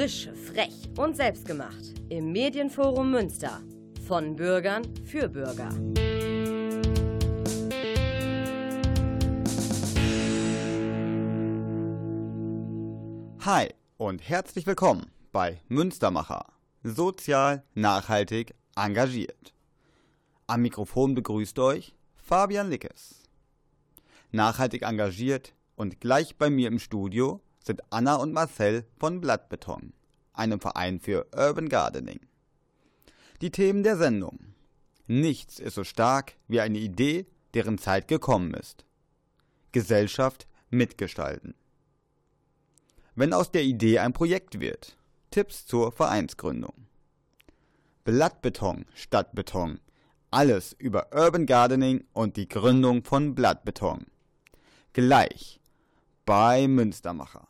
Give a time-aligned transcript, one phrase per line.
[0.00, 1.92] Frisch, frech und selbstgemacht.
[2.08, 3.60] Im Medienforum Münster.
[4.08, 5.68] Von Bürgern für Bürger.
[13.44, 16.46] Hi und herzlich willkommen bei Münstermacher.
[16.82, 19.52] Sozial, nachhaltig, engagiert.
[20.46, 23.24] Am Mikrofon begrüßt euch Fabian Lickes.
[24.30, 29.92] Nachhaltig engagiert und gleich bei mir im Studio sind Anna und Marcel von Blattbeton,
[30.32, 32.20] einem Verein für Urban Gardening.
[33.40, 34.38] Die Themen der Sendung.
[35.06, 38.84] Nichts ist so stark wie eine Idee, deren Zeit gekommen ist.
[39.72, 41.54] Gesellschaft mitgestalten.
[43.14, 44.96] Wenn aus der Idee ein Projekt wird.
[45.30, 46.86] Tipps zur Vereinsgründung.
[48.04, 49.78] Blattbeton statt Beton.
[50.30, 54.06] Alles über Urban Gardening und die Gründung von Blattbeton.
[54.92, 55.60] Gleich
[56.24, 57.49] bei Münstermacher.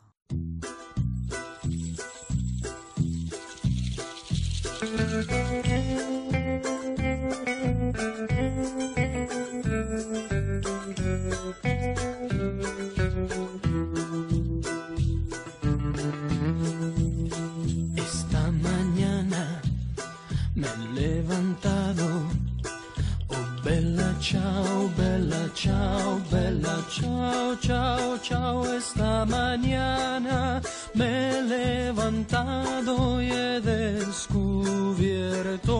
[17.97, 19.61] Esta mañana
[20.55, 22.07] me he levantado,
[23.29, 26.10] oh bella chao, bella chao
[26.91, 30.61] chao, chao, chao, esta mañana
[30.95, 34.67] me he levantado y he descubierto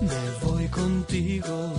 [0.00, 1.72] me voy contigo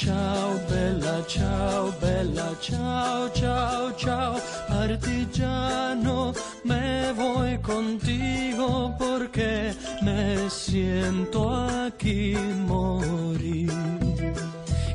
[0.00, 6.32] Ciao, bella ciao, bella ciao, ciao, ciao, artigiano,
[6.62, 11.50] me voy contigo porque me siento
[11.84, 12.36] aquí
[12.68, 13.72] morir.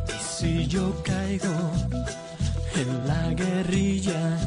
[0.07, 1.53] Y si yo caigo
[2.75, 4.39] en la guerrilla,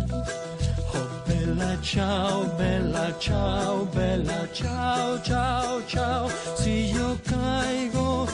[0.95, 6.31] Oh, bella ciao, bella ciao, bella ciao, ciao, ciao.
[6.57, 8.27] Si yo caigo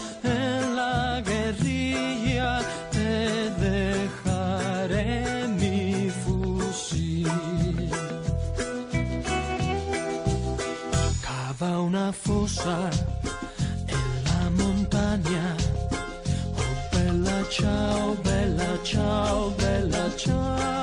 [12.13, 12.91] una fosa
[13.89, 15.57] en la montaña.
[16.57, 20.82] Oh, bella ciao, bella ciao, bella ciao.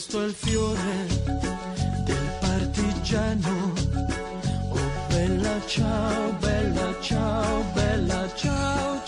[0.00, 1.06] Questo è il fiore
[2.04, 3.72] del partigiano.
[4.70, 4.78] Oh
[5.08, 8.99] bella ciao, bella ciao, bella ciao,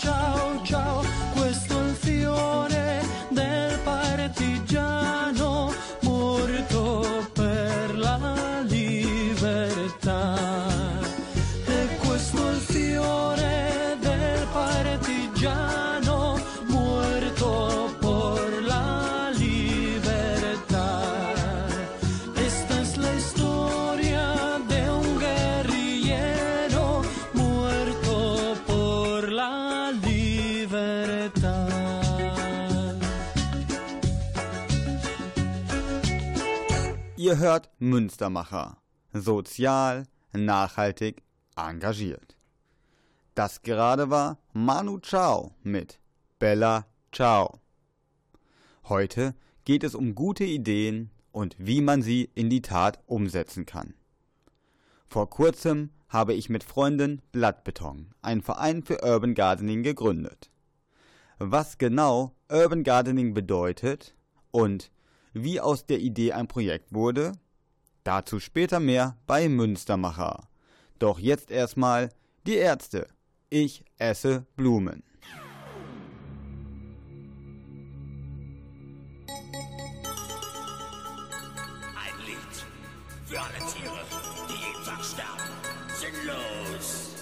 [37.33, 38.77] Ihr hört Münstermacher.
[39.11, 41.23] Sozial, nachhaltig,
[41.55, 42.37] engagiert.
[43.33, 45.99] Das gerade war Manu Chao mit
[46.37, 47.59] Bella Ciao.
[48.83, 49.33] Heute
[49.65, 53.95] geht es um gute Ideen und wie man sie in die Tat umsetzen kann.
[55.07, 60.51] Vor kurzem habe ich mit Freunden Blattbeton, einen Verein für Urban Gardening, gegründet.
[61.39, 64.13] Was genau Urban Gardening bedeutet
[64.51, 64.91] und
[65.33, 67.33] wie aus der Idee ein Projekt wurde?
[68.03, 70.47] Dazu später mehr bei Münstermacher.
[70.99, 72.09] Doch jetzt erstmal
[72.45, 73.07] die Ärzte.
[73.49, 75.03] Ich esse Blumen.
[81.95, 82.65] Ein Lied
[83.25, 84.03] für alle Tiere,
[84.49, 85.43] die jeden Tag sterben,
[85.99, 87.12] sinnlos.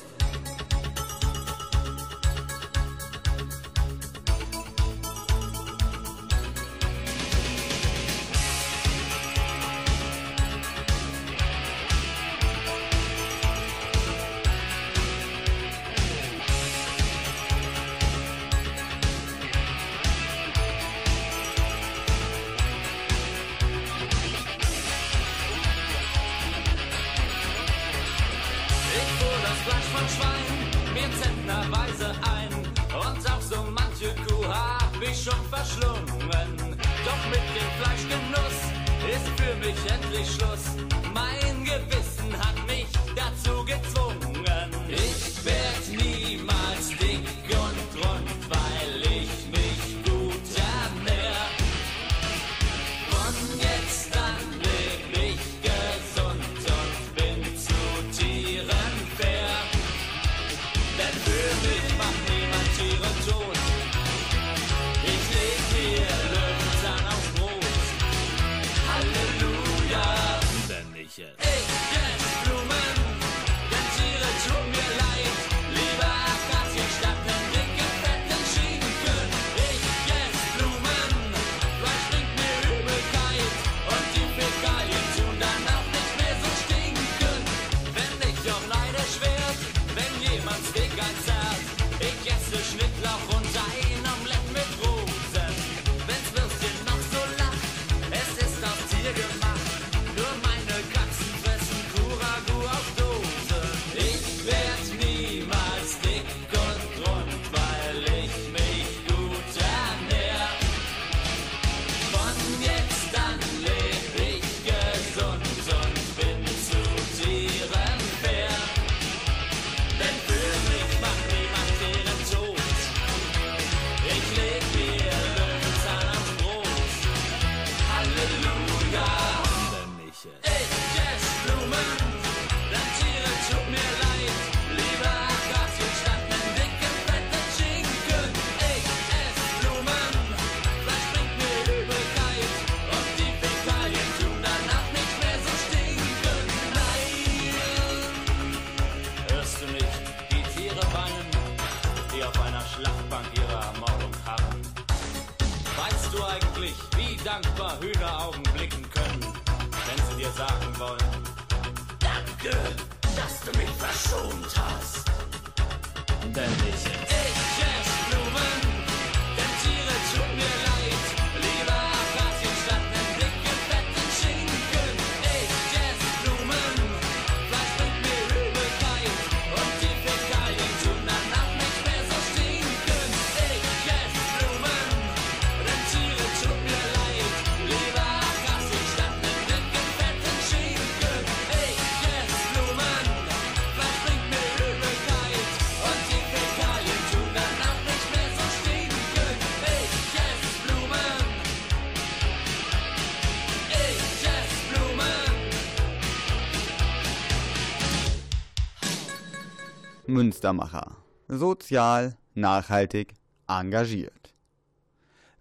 [210.12, 210.98] Münstermacher.
[211.28, 213.14] Sozial, nachhaltig,
[213.48, 214.34] engagiert.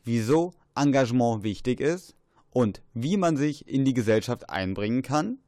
[0.05, 2.15] Wieso Engagement wichtig ist
[2.51, 5.39] und wie man sich in die Gesellschaft einbringen kann?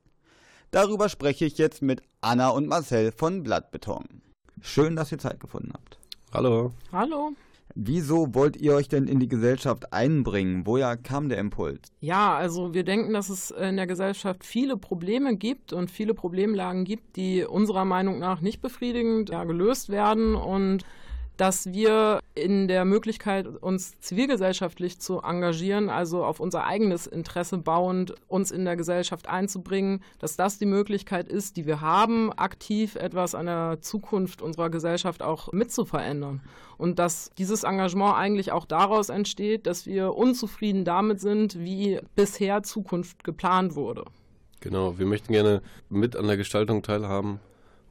[0.73, 4.23] Darüber spreche ich jetzt mit Anna und Marcel von Blattbeton.
[4.61, 5.99] Schön, dass ihr Zeit gefunden habt.
[6.33, 6.73] Hallo.
[6.91, 7.33] Hallo.
[7.75, 10.67] Wieso wollt ihr euch denn in die Gesellschaft einbringen?
[10.67, 11.93] Woher kam der Impuls?
[12.01, 16.85] Ja, also wir denken, dass es in der Gesellschaft viele Probleme gibt und viele Problemlagen
[16.85, 20.85] gibt, die unserer Meinung nach nicht befriedigend ja, gelöst werden und
[21.43, 28.15] dass wir in der Möglichkeit, uns zivilgesellschaftlich zu engagieren, also auf unser eigenes Interesse bauend,
[28.29, 33.35] uns in der Gesellschaft einzubringen, dass das die Möglichkeit ist, die wir haben, aktiv etwas
[33.35, 36.43] an der Zukunft unserer Gesellschaft auch mitzuverändern.
[36.79, 42.63] Und dass dieses Engagement eigentlich auch daraus entsteht, dass wir unzufrieden damit sind, wie bisher
[42.63, 44.05] Zukunft geplant wurde.
[44.61, 47.41] Genau, wir möchten gerne mit an der Gestaltung teilhaben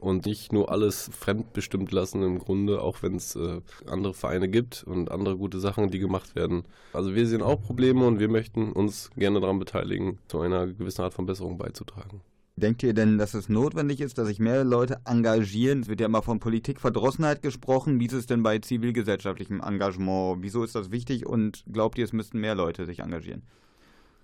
[0.02, 4.84] und nicht nur alles fremdbestimmt lassen im Grunde, auch wenn es äh, andere Vereine gibt
[4.84, 6.64] und andere gute Sachen, die gemacht werden.
[6.92, 11.04] Also wir sehen auch Probleme und wir möchten uns gerne daran beteiligen, zu einer gewissen
[11.04, 12.22] Art von Besserung beizutragen.
[12.58, 15.82] Denkt ihr denn, dass es notwendig ist, dass sich mehr Leute engagieren?
[15.82, 18.00] Es wird ja immer von Politikverdrossenheit gesprochen.
[18.00, 20.40] Wie ist es denn bei zivilgesellschaftlichem Engagement?
[20.42, 23.44] Wieso ist das wichtig und glaubt ihr, es müssten mehr Leute sich engagieren?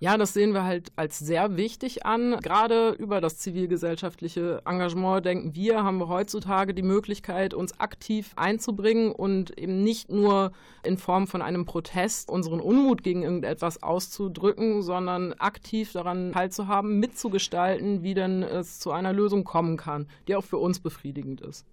[0.00, 2.38] Ja, das sehen wir halt als sehr wichtig an.
[2.40, 9.10] Gerade über das zivilgesellschaftliche Engagement denken wir, haben wir heutzutage die Möglichkeit, uns aktiv einzubringen
[9.10, 10.52] und eben nicht nur
[10.84, 18.04] in Form von einem Protest unseren Unmut gegen irgendetwas auszudrücken, sondern aktiv daran teilzuhaben, mitzugestalten,
[18.04, 21.66] wie denn es zu einer Lösung kommen kann, die auch für uns befriedigend ist.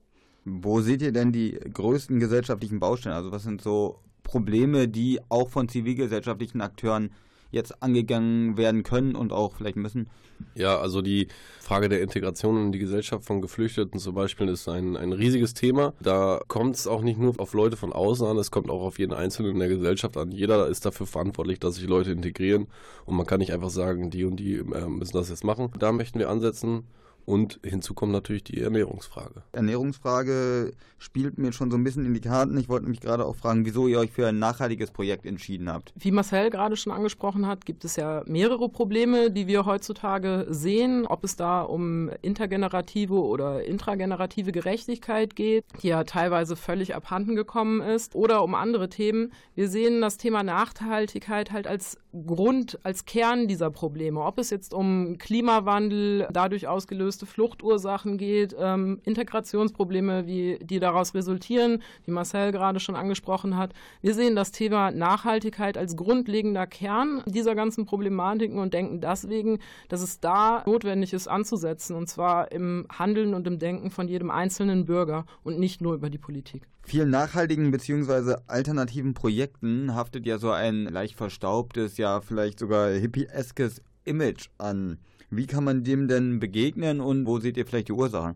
[0.45, 3.15] Wo seht ihr denn die größten gesellschaftlichen Baustellen?
[3.15, 7.11] Also was sind so Probleme, die auch von zivilgesellschaftlichen Akteuren
[7.55, 10.07] jetzt angegangen werden können und auch vielleicht müssen?
[10.53, 11.27] Ja, also die
[11.59, 15.93] Frage der Integration in die Gesellschaft von Geflüchteten zum Beispiel ist ein, ein riesiges Thema.
[16.01, 18.99] Da kommt es auch nicht nur auf Leute von außen an, es kommt auch auf
[18.99, 20.31] jeden Einzelnen in der Gesellschaft an.
[20.31, 22.67] Jeder ist dafür verantwortlich, dass sich Leute integrieren
[23.05, 25.71] und man kann nicht einfach sagen, die und die äh, müssen das jetzt machen.
[25.79, 26.83] Da möchten wir ansetzen.
[27.25, 29.43] Und hinzu kommt natürlich die Ernährungsfrage.
[29.51, 32.57] Ernährungsfrage spielt mir schon so ein bisschen in die Karten.
[32.57, 35.93] Ich wollte mich gerade auch fragen, wieso ihr euch für ein nachhaltiges Projekt entschieden habt.
[35.95, 41.05] Wie Marcel gerade schon angesprochen hat, gibt es ja mehrere Probleme, die wir heutzutage sehen,
[41.07, 47.81] ob es da um intergenerative oder intragenerative Gerechtigkeit geht, die ja teilweise völlig abhanden gekommen
[47.81, 49.33] ist, oder um andere Themen.
[49.55, 54.21] Wir sehen das Thema Nachhaltigkeit halt als Grund, als Kern dieser Probleme.
[54.21, 61.81] Ob es jetzt um Klimawandel, dadurch ausgelöste Fluchtursachen geht, ähm, Integrationsprobleme, wie, die daraus resultieren,
[62.05, 63.73] die Marcel gerade schon angesprochen hat.
[64.01, 70.01] Wir sehen das Thema Nachhaltigkeit als grundlegender Kern dieser ganzen Problematiken und denken deswegen, dass
[70.01, 74.85] es da notwendig ist anzusetzen, und zwar im Handeln und im Denken von jedem einzelnen
[74.85, 76.67] Bürger und nicht nur über die Politik.
[76.87, 78.35] Vielen nachhaltigen bzw.
[78.45, 84.99] alternativen Projekten haftet ja so ein leicht verstaubtes, ja vielleicht sogar hippie-eskes Image an.
[85.31, 88.35] Wie kann man dem denn begegnen und wo seht ihr vielleicht die Ursachen?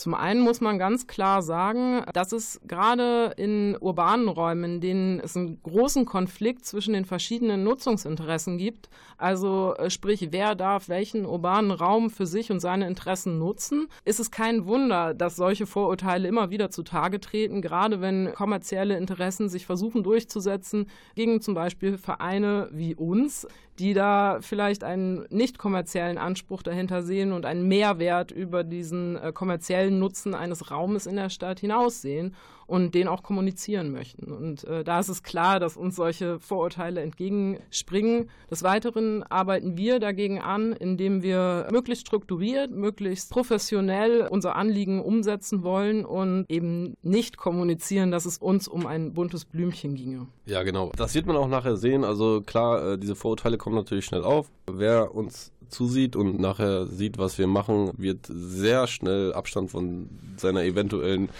[0.00, 5.20] Zum einen muss man ganz klar sagen, dass es gerade in urbanen Räumen, in denen
[5.20, 8.88] es einen großen Konflikt zwischen den verschiedenen Nutzungsinteressen gibt,
[9.18, 14.20] also äh, sprich, wer darf welchen urbanen Raum für sich und seine Interessen nutzen, ist
[14.20, 19.66] es kein Wunder, dass solche Vorurteile immer wieder zutage treten, gerade wenn kommerzielle Interessen sich
[19.66, 23.46] versuchen durchzusetzen gegen zum Beispiel Vereine wie uns,
[23.80, 29.32] die da vielleicht einen nicht kommerziellen Anspruch dahinter sehen und einen Mehrwert über diesen äh,
[29.32, 32.36] kommerziellen Nutzen eines Raumes in der Stadt hinaussehen
[32.70, 34.30] und den auch kommunizieren möchten.
[34.30, 38.30] Und äh, da ist es klar, dass uns solche Vorurteile entgegenspringen.
[38.48, 45.64] Des Weiteren arbeiten wir dagegen an, indem wir möglichst strukturiert, möglichst professionell unser Anliegen umsetzen
[45.64, 50.28] wollen und eben nicht kommunizieren, dass es uns um ein buntes Blümchen ginge.
[50.46, 50.92] Ja, genau.
[50.96, 52.04] Das wird man auch nachher sehen.
[52.04, 54.48] Also klar, äh, diese Vorurteile kommen natürlich schnell auf.
[54.70, 60.62] Wer uns zusieht und nachher sieht, was wir machen, wird sehr schnell Abstand von seiner
[60.62, 61.30] eventuellen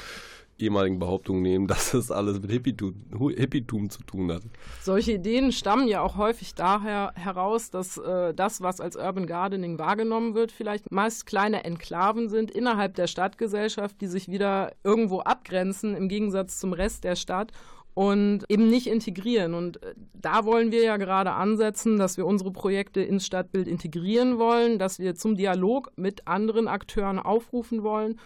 [0.61, 2.95] ehemaligen Behauptung nehmen, dass es alles mit Hippietum,
[3.37, 4.43] Hippietum zu tun hat.
[4.83, 9.79] Solche Ideen stammen ja auch häufig daher heraus, dass äh, das, was als Urban Gardening
[9.79, 15.95] wahrgenommen wird, vielleicht meist kleine Enklaven sind innerhalb der Stadtgesellschaft, die sich wieder irgendwo abgrenzen
[15.97, 17.53] im Gegensatz zum Rest der Stadt
[17.95, 19.55] und eben nicht integrieren.
[19.55, 24.39] Und äh, da wollen wir ja gerade ansetzen, dass wir unsere Projekte ins Stadtbild integrieren
[24.39, 28.19] wollen, dass wir zum Dialog mit anderen Akteuren aufrufen wollen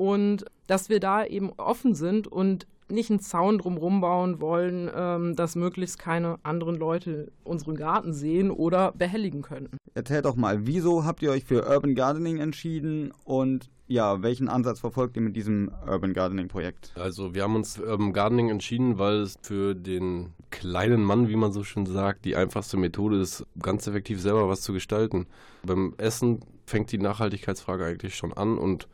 [0.00, 5.36] und dass wir da eben offen sind und nicht einen Zaun drumherum bauen wollen, ähm,
[5.36, 9.76] dass möglichst keine anderen Leute unseren Garten sehen oder behelligen könnten.
[9.92, 14.80] Erzählt doch mal, wieso habt ihr euch für Urban Gardening entschieden und ja, welchen Ansatz
[14.80, 16.92] verfolgt ihr mit diesem Urban Gardening Projekt?
[16.94, 21.36] Also wir haben uns für Urban Gardening entschieden, weil es für den kleinen Mann, wie
[21.36, 25.26] man so schön sagt, die einfachste Methode ist, ganz effektiv selber was zu gestalten.
[25.62, 28.88] Beim Essen fängt die Nachhaltigkeitsfrage eigentlich schon an und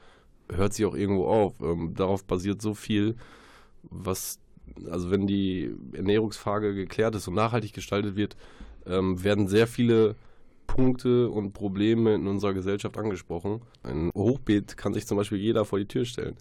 [0.52, 1.60] hört sie auch irgendwo auf.
[1.60, 3.16] Ähm, darauf basiert so viel,
[3.82, 4.38] was,
[4.90, 8.36] also wenn die Ernährungsfrage geklärt ist und nachhaltig gestaltet wird,
[8.86, 10.16] ähm, werden sehr viele
[10.66, 13.62] Punkte und Probleme in unserer Gesellschaft angesprochen.
[13.82, 16.36] Ein Hochbeet kann sich zum Beispiel jeder vor die Tür stellen.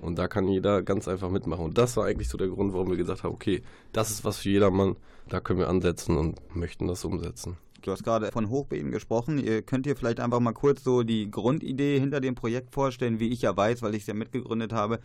[0.00, 1.64] Und da kann jeder ganz einfach mitmachen.
[1.64, 4.38] Und das war eigentlich so der Grund, warum wir gesagt haben, okay, das ist was
[4.38, 4.96] für jedermann,
[5.28, 7.56] da können wir ansetzen und möchten das umsetzen.
[7.84, 9.38] Du hast gerade von Hochbeeten gesprochen.
[9.38, 13.28] Ihr könnt ihr vielleicht einfach mal kurz so die Grundidee hinter dem Projekt vorstellen, wie
[13.28, 15.00] ich ja weiß, weil ich es ja mitgegründet habe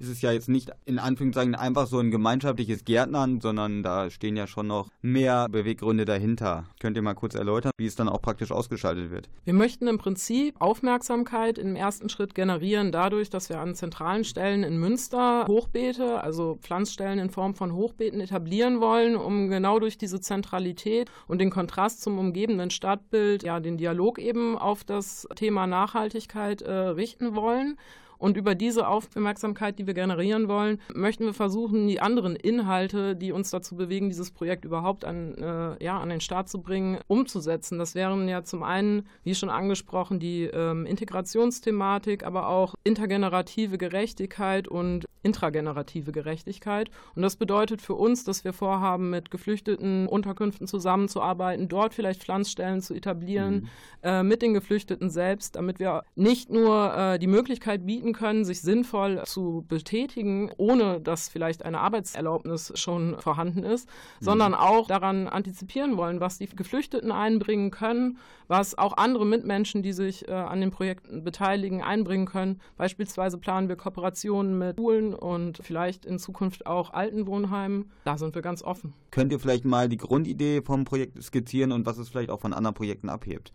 [0.00, 4.34] ist es ja jetzt nicht in Anführungszeichen einfach so ein gemeinschaftliches Gärtnern, sondern da stehen
[4.34, 6.64] ja schon noch mehr Beweggründe dahinter.
[6.80, 9.28] Könnt ihr mal kurz erläutern, wie es dann auch praktisch ausgestaltet wird?
[9.44, 14.62] Wir möchten im Prinzip Aufmerksamkeit im ersten Schritt generieren, dadurch, dass wir an zentralen Stellen
[14.62, 20.20] in Münster Hochbeete, also Pflanzstellen in Form von Hochbeeten etablieren wollen, um genau durch diese
[20.20, 26.62] Zentralität und den Kontrast zum umgebenden Stadtbild ja den Dialog eben auf das Thema Nachhaltigkeit
[26.62, 27.76] äh, richten wollen.
[28.20, 33.32] Und über diese Aufmerksamkeit, die wir generieren wollen, möchten wir versuchen, die anderen Inhalte, die
[33.32, 37.78] uns dazu bewegen, dieses Projekt überhaupt an, äh, ja, an den Start zu bringen, umzusetzen.
[37.78, 44.68] Das wären ja zum einen, wie schon angesprochen, die ähm, Integrationsthematik, aber auch intergenerative Gerechtigkeit
[44.68, 46.90] und intragenerative Gerechtigkeit.
[47.14, 52.80] Und das bedeutet für uns, dass wir vorhaben, mit geflüchteten Unterkünften zusammenzuarbeiten, dort vielleicht Pflanzstellen
[52.80, 53.68] zu etablieren, mhm.
[54.02, 58.44] äh, mit den Geflüchteten selbst, damit wir nicht nur äh, die Möglichkeit bieten machen können,
[58.44, 63.88] sich sinnvoll zu betätigen, ohne dass vielleicht eine Arbeitserlaubnis schon vorhanden ist,
[64.20, 69.92] sondern auch daran antizipieren wollen, was die Geflüchteten einbringen können, was auch andere Mitmenschen, die
[69.92, 72.60] sich äh, an den Projekten beteiligen, einbringen können.
[72.76, 77.90] Beispielsweise planen wir Kooperationen mit Schulen und vielleicht in Zukunft auch Altenwohnheimen.
[78.04, 78.92] Da sind wir ganz offen.
[79.10, 82.52] Könnt ihr vielleicht mal die Grundidee vom Projekt skizzieren und was es vielleicht auch von
[82.52, 83.52] anderen Projekten abhebt?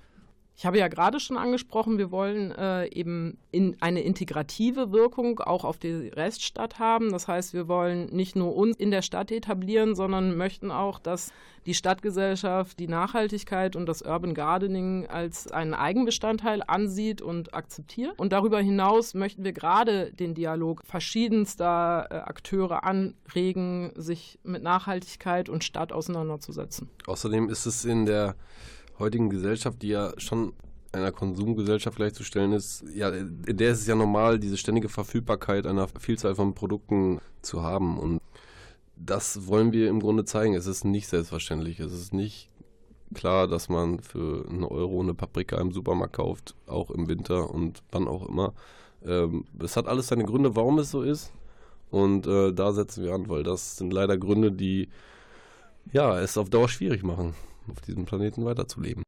[0.57, 5.65] Ich habe ja gerade schon angesprochen, wir wollen äh, eben in eine integrative Wirkung auch
[5.65, 7.11] auf die Reststadt haben.
[7.11, 11.33] Das heißt, wir wollen nicht nur uns in der Stadt etablieren, sondern möchten auch, dass
[11.65, 18.17] die Stadtgesellschaft die Nachhaltigkeit und das Urban Gardening als einen Eigenbestandteil ansieht und akzeptiert.
[18.17, 25.49] Und darüber hinaus möchten wir gerade den Dialog verschiedenster äh, Akteure anregen, sich mit Nachhaltigkeit
[25.49, 26.89] und Stadt auseinanderzusetzen.
[27.07, 28.35] Außerdem ist es in der
[28.99, 30.53] heutigen Gesellschaft, die ja schon
[30.95, 35.87] einer Konsumgesellschaft gleichzustellen ist, ja, in der ist es ja normal, diese ständige Verfügbarkeit einer
[35.99, 37.99] Vielzahl von Produkten zu haben.
[37.99, 38.21] Und
[38.95, 40.53] das wollen wir im Grunde zeigen.
[40.53, 41.79] Es ist nicht selbstverständlich.
[41.79, 42.49] Es ist nicht
[43.13, 47.83] klar, dass man für einen Euro eine Paprika im Supermarkt kauft, auch im Winter und
[47.91, 48.53] wann auch immer.
[49.05, 51.33] Ähm, es hat alles seine Gründe, warum es so ist.
[51.91, 54.89] Und äh, da setzen wir an, weil das sind leider Gründe, die
[55.91, 57.35] ja, es auf Dauer schwierig machen
[57.69, 59.03] auf diesem Planeten weiterzuleben.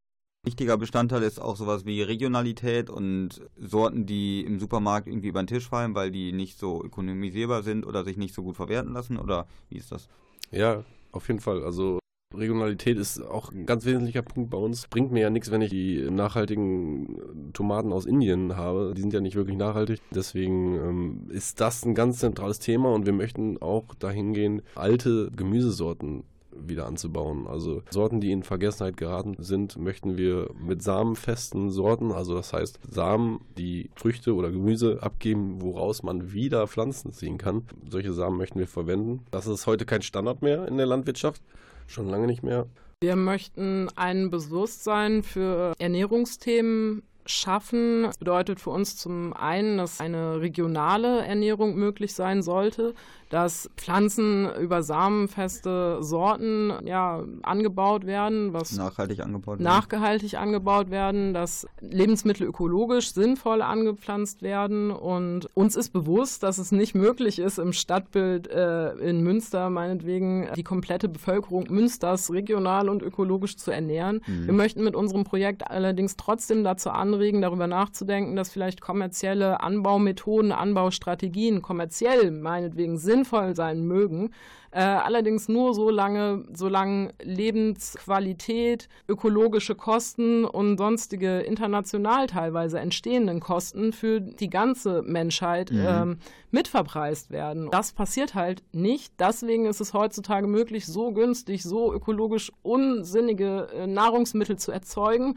[0.45, 5.47] Wichtiger Bestandteil ist auch sowas wie Regionalität und Sorten, die im Supermarkt irgendwie über den
[5.47, 9.17] Tisch fallen, weil die nicht so ökonomisierbar sind oder sich nicht so gut verwerten lassen?
[9.17, 10.07] Oder wie ist das?
[10.51, 11.63] Ja, auf jeden Fall.
[11.63, 11.99] Also
[12.33, 14.87] Regionalität ist auch ein ganz wesentlicher Punkt bei uns.
[14.87, 18.93] Bringt mir ja nichts, wenn ich die nachhaltigen Tomaten aus Indien habe.
[18.95, 20.01] Die sind ja nicht wirklich nachhaltig.
[20.11, 25.31] Deswegen ähm, ist das ein ganz zentrales Thema und wir möchten auch dahin gehen, alte
[25.35, 26.23] Gemüsesorten
[26.61, 27.47] wieder anzubauen.
[27.47, 32.79] Also Sorten, die in Vergessenheit geraten sind, möchten wir mit samenfesten Sorten, also das heißt
[32.89, 37.63] Samen, die Früchte oder Gemüse abgeben, woraus man wieder Pflanzen ziehen kann.
[37.89, 39.25] Solche Samen möchten wir verwenden.
[39.31, 41.41] Das ist heute kein Standard mehr in der Landwirtschaft,
[41.87, 42.67] schon lange nicht mehr.
[42.99, 48.03] Wir möchten ein Bewusstsein für Ernährungsthemen schaffen.
[48.03, 52.95] Das bedeutet für uns zum einen, dass eine regionale Ernährung möglich sein sollte,
[53.29, 59.63] dass Pflanzen über samenfeste Sorten ja, angebaut werden, was Nachhaltig angebaut werden.
[59.63, 64.91] nachgehaltig angebaut werden, dass Lebensmittel ökologisch sinnvoll angepflanzt werden.
[64.91, 70.47] Und uns ist bewusst, dass es nicht möglich ist, im Stadtbild äh, in Münster meinetwegen
[70.55, 74.21] die komplette Bevölkerung Münsters regional und ökologisch zu ernähren.
[74.25, 80.51] Wir möchten mit unserem Projekt allerdings trotzdem dazu anregen, darüber nachzudenken, dass vielleicht kommerzielle Anbaumethoden,
[80.51, 84.31] Anbaustrategien kommerziell meinetwegen sinnvoll sein mögen,
[84.71, 93.91] äh, allerdings nur so lange, solange Lebensqualität, ökologische Kosten und sonstige international teilweise entstehenden Kosten
[93.91, 96.17] für die ganze Menschheit ähm,
[96.51, 97.69] mitverpreist werden.
[97.71, 99.13] Das passiert halt nicht.
[99.19, 105.35] Deswegen ist es heutzutage möglich, so günstig, so ökologisch unsinnige äh, Nahrungsmittel zu erzeugen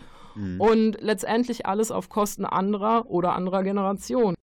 [0.58, 4.36] und letztendlich alles auf Kosten anderer oder anderer Generationen.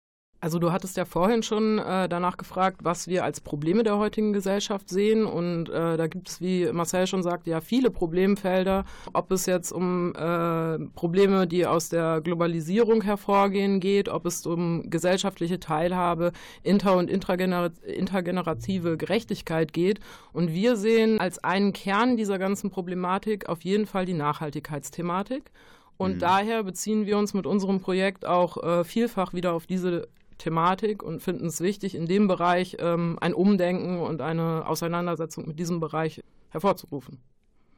[0.45, 4.35] Also du hattest ja vorhin schon äh, danach gefragt, was wir als Probleme der heutigen
[4.35, 5.25] Gesellschaft sehen.
[5.25, 8.85] Und äh, da gibt es, wie Marcel schon sagt, ja viele Problemfelder.
[9.15, 14.91] Ob es jetzt um äh, Probleme, die aus der Globalisierung hervorgehen geht, ob es um
[14.91, 19.99] gesellschaftliche Teilhabe, inter- und intragener intergenerative Gerechtigkeit geht.
[20.35, 25.51] Und wir sehen als einen Kern dieser ganzen Problematik auf jeden Fall die Nachhaltigkeitsthematik.
[25.97, 31.03] Und daher beziehen wir uns mit unserem Projekt auch äh, vielfach wieder auf diese Thematik
[31.03, 35.81] und finden es wichtig, in dem Bereich ähm, ein Umdenken und eine Auseinandersetzung mit diesem
[35.81, 37.19] Bereich hervorzurufen.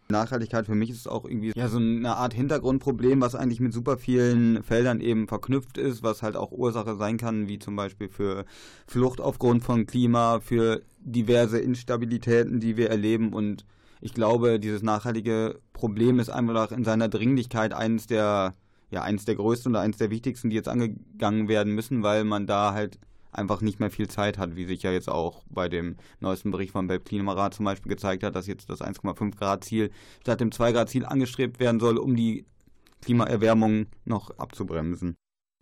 [0.08, 3.98] Nachhaltigkeit für mich ist auch irgendwie ja so eine Art Hintergrundproblem, was eigentlich mit super
[3.98, 8.44] vielen Feldern eben verknüpft ist, was halt auch Ursache sein kann, wie zum Beispiel für
[8.86, 13.64] Flucht aufgrund von Klima, für diverse Instabilitäten, die wir erleben und
[14.00, 18.54] ich glaube, dieses nachhaltige Problem ist einfach in seiner Dringlichkeit eines der
[18.90, 22.46] ja eines der größten oder eines der wichtigsten, die jetzt angegangen werden müssen, weil man
[22.46, 22.99] da halt
[23.33, 26.72] einfach nicht mehr viel Zeit hat, wie sich ja jetzt auch bei dem neuesten Bericht
[26.72, 29.90] vom Weltklimarat zum Beispiel gezeigt hat, dass jetzt das 1,5 Grad Ziel
[30.22, 32.46] statt dem 2 Grad Ziel angestrebt werden soll, um die
[33.03, 35.16] Klimaerwärmung noch abzubremsen.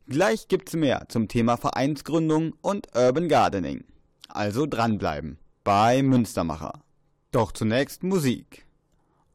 [0.07, 3.85] Gleich gibt's mehr zum Thema Vereinsgründung und Urban Gardening.
[4.29, 6.85] Also dranbleiben bei Münstermacher.
[7.33, 8.67] Doch zunächst Musik.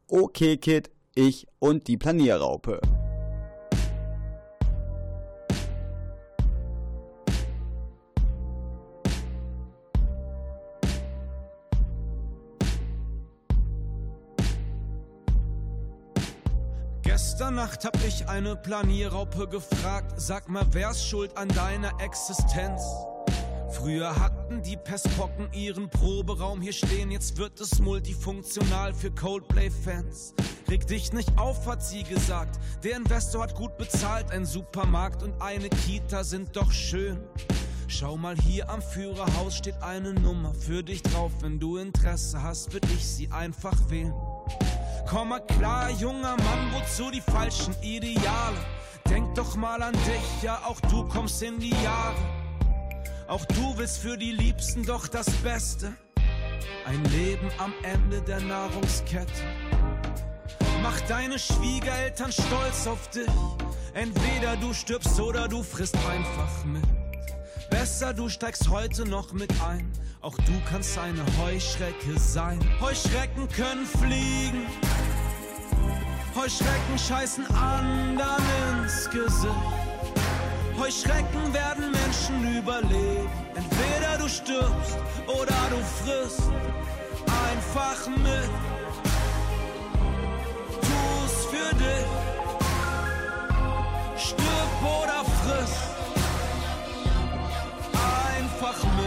[0.06, 2.80] Okay Kid, ich und die Planierraupe.
[17.20, 22.82] Gestern Nacht hab ich eine Planierraupe gefragt, sag mal, wer's schuld an deiner Existenz?
[23.72, 30.32] Früher hatten die Pestpocken ihren Proberaum hier stehen, jetzt wird es multifunktional für Coldplay-Fans.
[30.70, 32.58] Reg dich nicht auf, hat sie gesagt.
[32.82, 37.20] Der Investor hat gut bezahlt, ein Supermarkt und eine Kita sind doch schön.
[37.86, 41.32] Schau mal hier am Führerhaus steht eine Nummer für dich drauf.
[41.42, 44.14] Wenn du Interesse hast, würd ich sie einfach wählen.
[45.08, 48.56] Komm mal klar, junger Mann, wozu die falschen Ideale?
[49.08, 52.14] Denk doch mal an dich, ja, auch du kommst in die Jahre.
[53.26, 55.92] Auch du willst für die Liebsten doch das Beste.
[56.86, 59.32] Ein Leben am Ende der Nahrungskette.
[60.82, 63.28] Mach deine Schwiegereltern stolz auf dich.
[63.94, 66.99] Entweder du stirbst oder du frisst einfach mit.
[67.70, 69.90] Besser, du steigst heute noch mit ein.
[70.20, 72.58] Auch du kannst eine Heuschrecke sein.
[72.80, 74.66] Heuschrecken können fliegen.
[76.34, 79.54] Heuschrecken scheißen anderen ins Gesicht.
[80.78, 83.30] Heuschrecken werden Menschen überleben.
[83.54, 86.50] Entweder du stirbst oder du frisst
[87.48, 88.50] einfach mit.
[90.82, 92.06] Tu's für dich.
[94.16, 95.99] Stirb oder friss
[98.70, 99.06] einfach mit.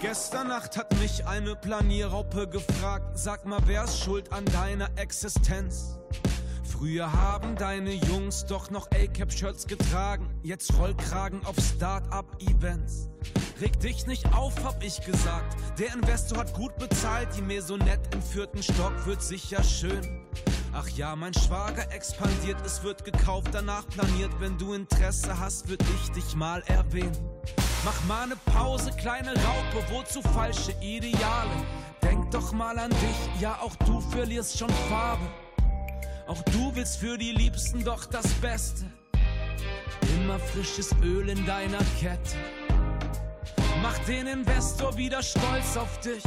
[0.00, 5.98] Gestern Nacht hat mich eine Planierraupe gefragt, sag mal, wer ist schuld an deiner Existenz?
[6.62, 13.08] Früher haben deine Jungs doch noch A-Cap-Shirts getragen, jetzt Rollkragen auf Start-up-Events.
[13.60, 15.56] Reg dich nicht auf, hab ich gesagt.
[15.78, 20.26] Der Investor hat gut bezahlt, die Maisonette im vierten Stock wird sicher schön.
[20.76, 24.32] Ach ja, mein Schwager expandiert, es wird gekauft, danach planiert.
[24.40, 27.16] Wenn du Interesse hast, würd ich dich mal erwähnen.
[27.84, 31.50] Mach mal ne Pause, kleine Raupe, wozu falsche Ideale?
[32.02, 35.24] Denk doch mal an dich, ja auch du verlierst schon Farbe.
[36.26, 38.84] Auch du willst für die Liebsten doch das Beste.
[40.16, 42.36] Immer frisches Öl in deiner Kette.
[43.80, 46.24] Mach den Investor wieder stolz auf dich.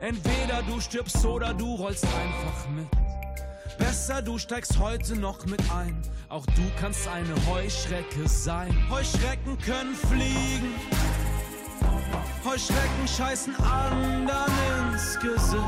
[0.00, 3.05] Entweder du stirbst oder du rollst einfach mit.
[3.78, 6.00] Besser, du steigst heute noch mit ein.
[6.28, 8.74] Auch du kannst eine Heuschrecke sein.
[8.90, 10.74] Heuschrecken können fliegen.
[12.44, 14.52] Heuschrecken scheißen anderen
[14.92, 15.62] ins Gesicht.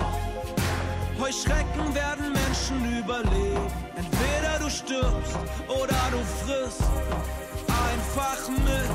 [1.21, 3.67] Heuschrecken werden Menschen überleben.
[3.97, 5.37] Entweder du stirbst
[5.69, 6.83] oder du frisst
[7.69, 8.91] einfach mit.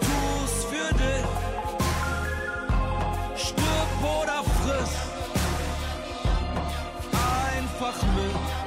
[0.00, 1.26] Tu's für dich.
[3.36, 5.15] Stirb oder friss
[7.76, 8.65] einfach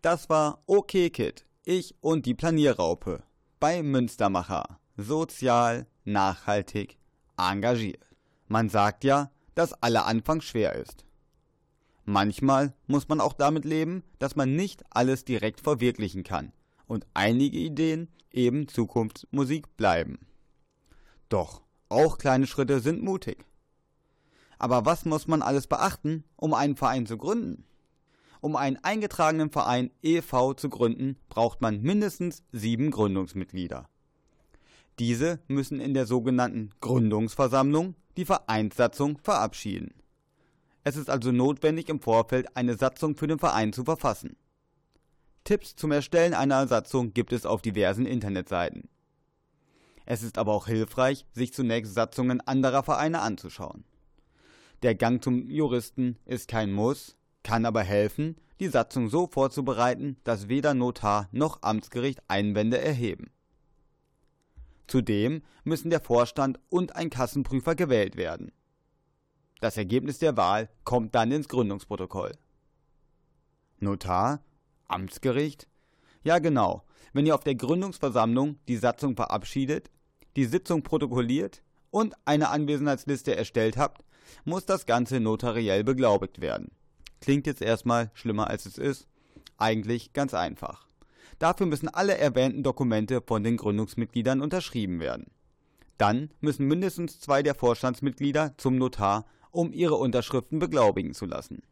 [0.00, 3.24] Das war Okay Kid, ich und die Planierraupe
[3.58, 4.78] bei Münstermacher.
[4.96, 6.98] Sozial, nachhaltig,
[7.36, 8.04] engagiert.
[8.46, 11.04] Man sagt ja, dass aller Anfang schwer ist.
[12.04, 16.52] Manchmal muss man auch damit leben, dass man nicht alles direkt verwirklichen kann
[16.86, 20.20] und einige Ideen eben Zukunftsmusik bleiben.
[21.28, 23.44] Doch auch kleine Schritte sind mutig.
[24.60, 27.64] Aber was muss man alles beachten, um einen Verein zu gründen?
[28.40, 30.54] Um einen eingetragenen Verein e.V.
[30.54, 33.88] zu gründen, braucht man mindestens sieben Gründungsmitglieder.
[34.98, 39.94] Diese müssen in der sogenannten Gründungsversammlung die Vereinssatzung verabschieden.
[40.82, 44.36] Es ist also notwendig, im Vorfeld eine Satzung für den Verein zu verfassen.
[45.44, 48.88] Tipps zum Erstellen einer Satzung gibt es auf diversen Internetseiten.
[50.04, 53.84] Es ist aber auch hilfreich, sich zunächst Satzungen anderer Vereine anzuschauen.
[54.82, 57.17] Der Gang zum Juristen ist kein Muss,
[57.48, 63.30] kann aber helfen, die Satzung so vorzubereiten, dass weder Notar noch Amtsgericht Einwände erheben.
[64.86, 68.52] Zudem müssen der Vorstand und ein Kassenprüfer gewählt werden.
[69.62, 72.32] Das Ergebnis der Wahl kommt dann ins Gründungsprotokoll.
[73.78, 74.42] Notar?
[74.86, 75.68] Amtsgericht?
[76.22, 76.84] Ja genau,
[77.14, 79.90] wenn ihr auf der Gründungsversammlung die Satzung verabschiedet,
[80.36, 84.04] die Sitzung protokolliert und eine Anwesenheitsliste erstellt habt,
[84.44, 86.72] muss das Ganze notariell beglaubigt werden.
[87.20, 89.06] Klingt jetzt erstmal schlimmer als es ist,
[89.56, 90.86] eigentlich ganz einfach.
[91.38, 95.26] Dafür müssen alle erwähnten Dokumente von den Gründungsmitgliedern unterschrieben werden.
[95.96, 101.62] Dann müssen mindestens zwei der Vorstandsmitglieder zum Notar, um ihre Unterschriften beglaubigen zu lassen.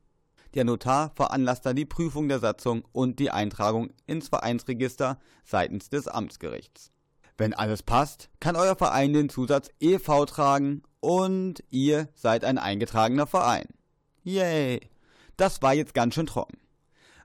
[0.55, 6.09] Der Notar veranlasst dann die Prüfung der Satzung und die Eintragung ins Vereinsregister seitens des
[6.09, 6.93] Amtsgerichts.
[7.37, 13.27] Wenn alles passt, kann euer Verein den Zusatz EV tragen und ihr seid ein eingetragener
[13.27, 13.67] Verein.
[14.25, 14.81] Yay!
[15.37, 16.57] Das war jetzt ganz schön trocken.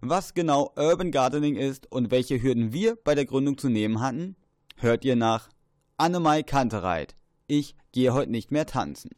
[0.01, 4.35] Was genau Urban Gardening ist und welche Hürden wir bei der Gründung zu nehmen hatten,
[4.75, 5.49] hört ihr nach
[5.97, 7.15] Annemai Kantereit.
[7.47, 9.11] Ich gehe heute nicht mehr tanzen.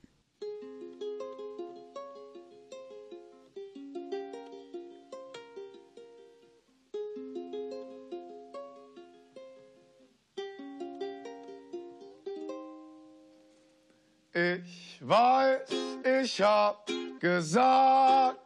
[14.33, 15.69] Ich weiß,
[16.21, 16.87] ich hab
[17.19, 18.42] gesagt,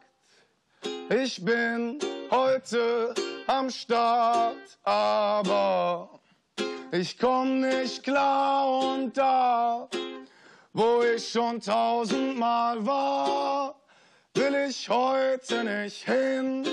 [1.10, 1.98] ich bin
[2.30, 3.14] heute
[3.46, 6.20] am Start, aber
[6.92, 9.88] ich komm nicht klar und da,
[10.72, 13.74] wo ich schon tausendmal war,
[14.34, 16.66] will ich heute nicht hin,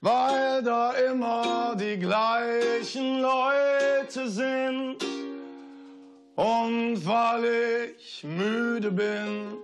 [0.00, 4.96] weil da immer die gleichen Leute sind.
[6.36, 7.44] Und weil
[7.98, 9.58] ich müde bin,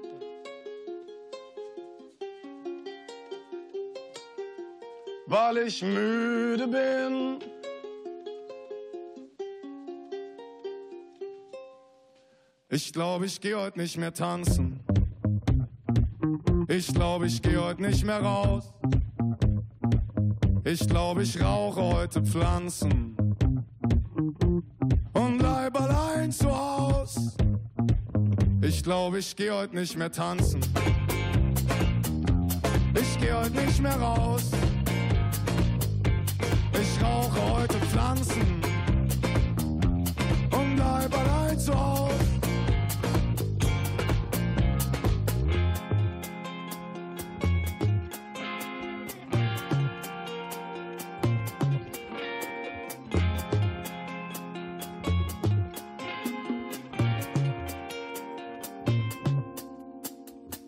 [5.26, 7.38] weil ich müde bin.
[12.68, 14.80] Ich glaube, ich gehe heute nicht mehr tanzen.
[16.68, 18.72] Ich glaube, ich gehe heute nicht mehr raus.
[20.64, 23.16] Ich glaube, ich rauche heute Pflanzen
[25.12, 27.36] und bleib allein zu Haus.
[28.62, 30.60] Ich glaube, ich gehe heute nicht mehr tanzen.
[33.00, 34.50] Ich gehe heute nicht mehr raus.
[36.80, 38.60] Ich rauche heute Pflanzen
[40.50, 42.12] und bleib allein zu Haus.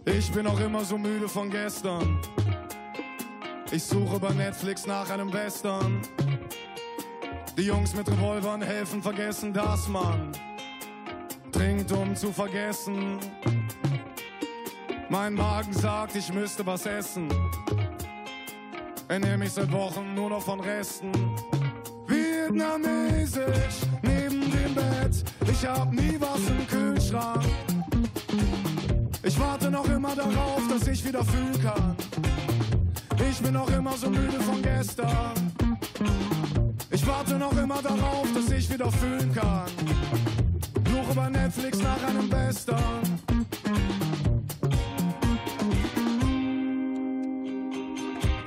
[0.06, 2.18] Ich bin auch immer so müde von gestern.
[3.70, 6.00] Ich suche bei Netflix nach einem Western.
[7.58, 10.32] Die Jungs mit Revolvern helfen, vergessen das man.
[11.52, 13.18] Trinkt, um zu vergessen.
[15.10, 17.28] Mein Magen sagt, ich müsste was essen.
[19.08, 21.12] Ernähre mich seit Wochen nur noch von Resten.
[22.06, 25.24] Vietnamesisch neben dem Bett.
[25.50, 27.44] Ich hab nie was im Kühlschrank.
[29.22, 31.97] Ich warte noch immer darauf, dass ich wieder fühlen kann.
[33.20, 35.52] Ich bin noch immer so müde von gestern.
[36.90, 39.70] Ich warte noch immer darauf, dass ich wieder fühlen kann.
[40.90, 43.02] Suche bei Netflix nach einem Western.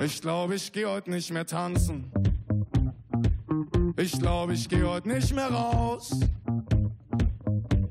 [0.04, 2.10] Ich glaube, ich gehe heute nicht mehr tanzen.
[3.96, 6.18] Ich glaube, ich gehe heute nicht mehr raus.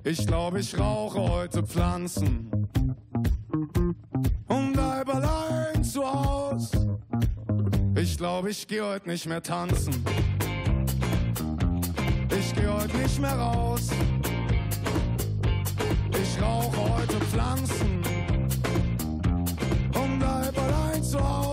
[0.03, 2.50] Ich glaube, ich rauche heute Pflanzen
[8.21, 10.05] Ich glaube, ich gehe heute nicht mehr tanzen.
[12.29, 13.89] Ich gehe heute nicht mehr raus.
[16.11, 18.03] Ich rauche heute Pflanzen
[19.95, 21.50] und bleib allein zu Haus.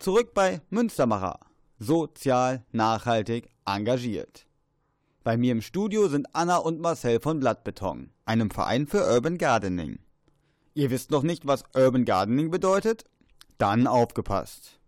[0.00, 1.40] Zurück bei Münstermacher.
[1.78, 4.46] Sozial, nachhaltig, engagiert.
[5.24, 9.98] Bei mir im Studio sind Anna und Marcel von Blattbeton, einem Verein für Urban Gardening.
[10.72, 13.04] Ihr wisst noch nicht, was Urban Gardening bedeutet?
[13.58, 14.80] Dann aufgepasst.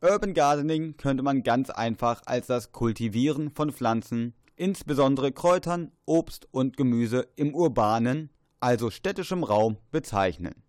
[0.00, 6.76] Urban Gardening könnte man ganz einfach als das Kultivieren von Pflanzen, insbesondere Kräutern, Obst und
[6.76, 10.62] Gemüse im urbanen, also städtischem Raum bezeichnen.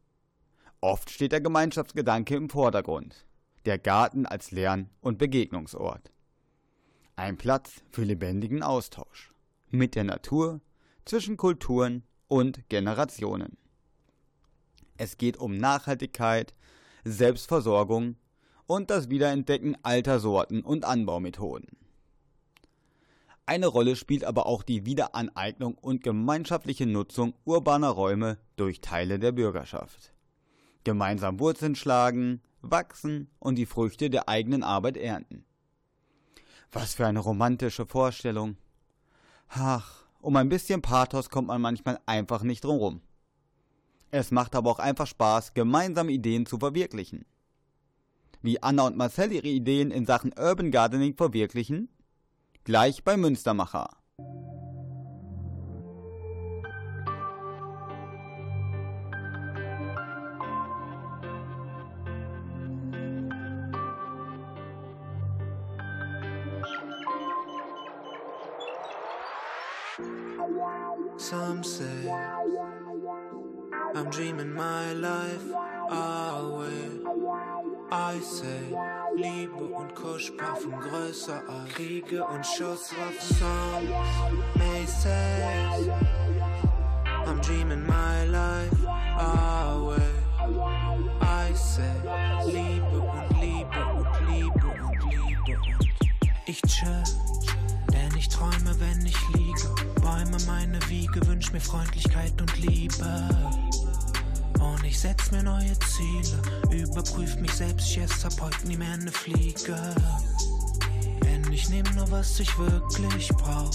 [0.80, 3.28] Oft steht der Gemeinschaftsgedanke im Vordergrund.
[3.65, 6.12] Der Garten als Lern- und Begegnungsort.
[7.15, 9.32] Ein Platz für lebendigen Austausch
[9.69, 10.62] mit der Natur,
[11.06, 13.58] zwischen Kulturen und Generationen.
[14.97, 16.54] Es geht um Nachhaltigkeit,
[17.04, 18.15] Selbstversorgung
[18.67, 21.69] und das Wiederentdecken alter Sorten und Anbaumethoden.
[23.45, 29.32] Eine Rolle spielt aber auch die Wiederaneignung und gemeinschaftliche Nutzung urbaner Räume durch Teile der
[29.32, 30.13] Bürgerschaft.
[30.84, 35.45] Gemeinsam Wurzeln schlagen, wachsen und die Früchte der eigenen Arbeit ernten.
[36.71, 38.58] Was für eine romantische Vorstellung.
[39.50, 43.02] Ach, um ein bisschen Pathos kommt man manchmal einfach nicht drumrum.
[44.12, 47.26] Es macht aber auch einfach Spaß, gemeinsam Ideen zu verwirklichen.
[48.41, 51.89] Wie Anna und Marcel ihre Ideen in Sachen Urban Gardening verwirklichen?
[52.63, 53.89] Gleich bei Münstermacher.
[71.17, 72.10] Some say
[73.93, 75.43] I'm dreaming my life
[75.89, 77.01] away.
[77.91, 78.73] I say
[79.17, 83.36] Liebe und Kuschpaffen größer als Kriege und Schusswaffen.
[83.38, 83.89] Some
[84.56, 85.91] may say
[87.25, 88.71] I'm dreaming my life
[89.19, 89.97] away.
[91.21, 91.91] I say
[92.45, 95.89] Liebe und Liebe und Liebe und Liebe und
[96.45, 97.04] ich chill.
[97.91, 99.81] Denn ich träume, wenn ich liege.
[100.21, 103.27] Bäume meine Wiege, wünsch mir Freundlichkeit und Liebe.
[104.60, 106.39] Und ich setz mir neue Ziele.
[106.69, 109.95] Überprüf mich selbst, ich esse ab heute nie mehr ne Fliege.
[111.23, 113.71] Denn ich nehm nur, was ich wirklich brauch.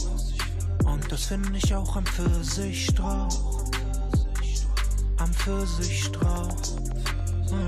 [0.85, 3.65] Und das finde ich auch am Pfirsichstrauch.
[5.17, 6.55] Am Pfirsichstrauch.
[7.51, 7.67] Mm,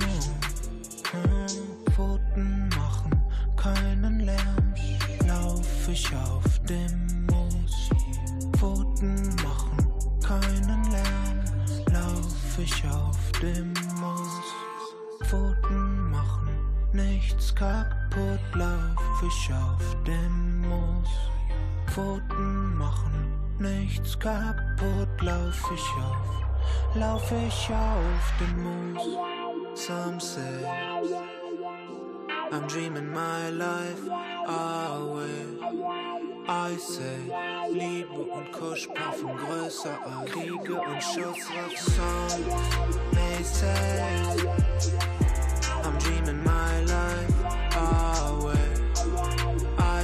[1.18, 3.22] mm, Pfoten machen
[3.56, 4.74] keinen Lärm.
[5.26, 6.37] Lauf ich auf
[19.28, 21.08] ich auf dem Moos.
[21.86, 25.08] Pfoten machen nichts kaputt.
[25.20, 29.02] Lauf ich auf, lauf ich auf dem Moos.
[29.74, 30.64] Some say
[32.50, 34.02] I'm dreaming my life
[34.46, 35.58] away.
[36.48, 37.20] I say,
[37.70, 41.02] Liebe und Kuschpaffen größer als Kriege und.
[41.02, 41.36] Some
[43.12, 44.36] may say,
[45.84, 47.34] I'm dreaming my life
[47.76, 48.77] away.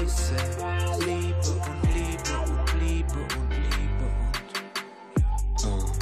[0.06, 0.36] Say,
[1.00, 4.06] Liebe und Liebe und Liebe und Liebe
[5.54, 5.92] und Ah,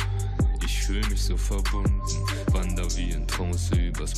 [0.64, 2.21] Ich fühl mich so verbunden,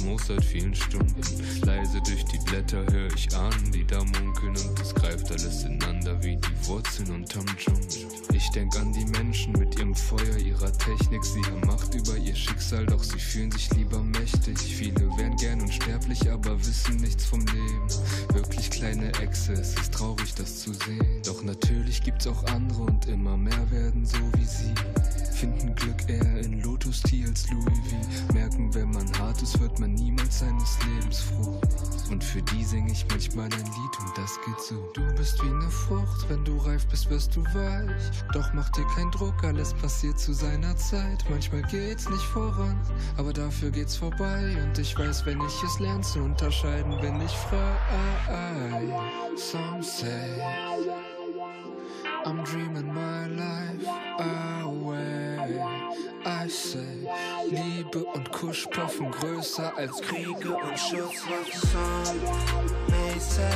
[0.01, 1.21] Moos seit vielen Stunden.
[1.65, 6.23] Leise durch die Blätter hör ich Ahnen, die da munkeln und es greift alles ineinander
[6.23, 8.09] wie die Wurzeln unterm Dschungel.
[8.33, 12.35] Ich denk an die Menschen mit ihrem Feuer, ihrer Technik, sie haben Macht über ihr
[12.35, 14.59] Schicksal, doch sie fühlen sich lieber mächtig.
[14.59, 17.89] Viele wären gern unsterblich, aber wissen nichts vom Leben.
[18.33, 21.23] Wirklich kleine Echse, es ist traurig, das zu sehen.
[21.25, 24.75] Doch natürlich gibt's auch andere und immer mehr werden so wie sie.
[25.65, 28.35] Finden Glück eher in Lotus-Tee als Louis V.
[28.35, 31.59] Merken, wenn man hart ist, wird man niemals seines Lebens froh.
[32.11, 34.75] Und für die sing ich manchmal ein Lied und das geht so.
[34.93, 37.91] Du bist wie eine Frucht, wenn du reif bist, wirst du weich.
[38.35, 41.25] Doch mach dir keinen Druck, alles passiert zu seiner Zeit.
[41.31, 42.79] Manchmal geht's nicht voran,
[43.17, 44.57] aber dafür geht's vorbei.
[44.63, 47.75] Und ich weiß, wenn ich es lerne zu unterscheiden, bin ich frei.
[49.37, 50.94] Some say
[52.27, 53.87] I'm dreaming my life
[54.65, 55.61] away.
[56.25, 56.79] I say,
[57.51, 61.61] Liebe und Kuschpaffen größer als Kriege und Schusswaffen.
[61.71, 62.21] Some
[62.89, 63.51] may say,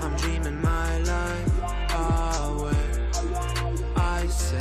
[0.00, 1.52] I'm dreaming my life
[1.94, 2.74] away.
[3.96, 4.58] I say,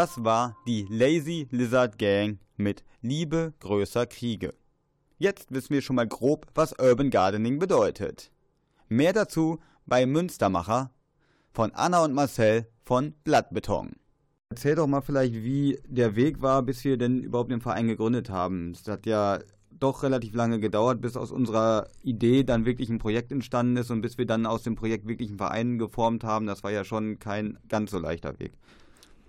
[0.00, 4.54] Das war die Lazy Lizard Gang mit Liebe größer Kriege.
[5.18, 8.32] Jetzt wissen wir schon mal grob, was Urban Gardening bedeutet.
[8.88, 10.90] Mehr dazu bei Münstermacher
[11.52, 13.90] von Anna und Marcel von Blattbeton.
[14.48, 18.30] Erzähl doch mal vielleicht, wie der Weg war, bis wir denn überhaupt den Verein gegründet
[18.30, 18.70] haben.
[18.70, 23.32] Es hat ja doch relativ lange gedauert, bis aus unserer Idee dann wirklich ein Projekt
[23.32, 26.46] entstanden ist und bis wir dann aus dem Projekt wirklich einen Verein geformt haben.
[26.46, 28.52] Das war ja schon kein ganz so leichter Weg.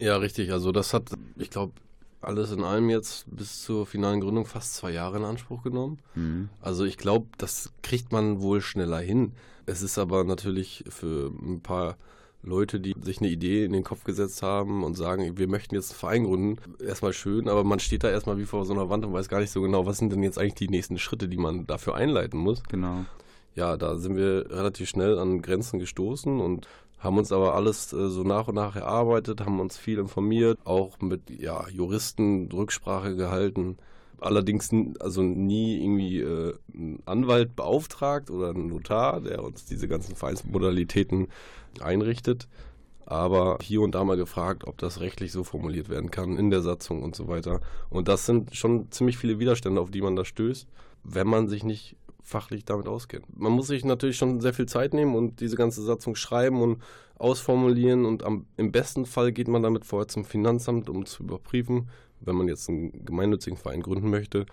[0.02, 0.52] Ja, richtig.
[0.52, 1.74] Also das hat, ich glaube,
[2.22, 6.00] alles in allem jetzt bis zur finalen Gründung fast zwei Jahre in Anspruch genommen.
[6.16, 6.50] Mhm.
[6.60, 9.34] Also ich glaube, das kriegt man wohl schneller hin.
[9.66, 11.98] Es ist aber natürlich für ein paar
[12.44, 15.92] Leute, die sich eine Idee in den Kopf gesetzt haben und sagen, wir möchten jetzt
[15.92, 19.06] einen Verein gründen, erstmal schön, aber man steht da erstmal wie vor so einer Wand
[19.06, 21.38] und weiß gar nicht so genau, was sind denn jetzt eigentlich die nächsten Schritte, die
[21.38, 22.64] man dafür einleiten muss.
[22.64, 23.06] Genau.
[23.54, 26.68] Ja, da sind wir relativ schnell an Grenzen gestoßen und
[27.02, 31.02] haben uns aber alles äh, so nach und nach erarbeitet, haben uns viel informiert, auch
[31.02, 33.78] mit ja, Juristen Rücksprache gehalten.
[34.20, 40.16] Allerdings also nie irgendwie äh, einen Anwalt beauftragt oder einen Notar, der uns diese ganzen
[40.16, 41.28] Vereinsmodalitäten
[41.80, 42.48] einrichtet.
[43.08, 46.62] Aber hier und da mal gefragt, ob das rechtlich so formuliert werden kann in der
[46.62, 47.62] Satzung und so weiter.
[47.90, 50.68] Und das sind schon ziemlich viele Widerstände, auf die man da stößt,
[51.04, 51.98] wenn man sich nicht
[52.32, 53.26] fachlich damit auskennt.
[53.38, 56.82] Man muss sich natürlich schon sehr viel Zeit nehmen und diese ganze Satzung schreiben und
[57.20, 61.90] ausformulieren und am, im besten Fall geht man damit vorher zum Finanzamt, um zu überprüfen,
[62.22, 64.46] wenn man jetzt einen gemeinnützigen Verein gründen möchte,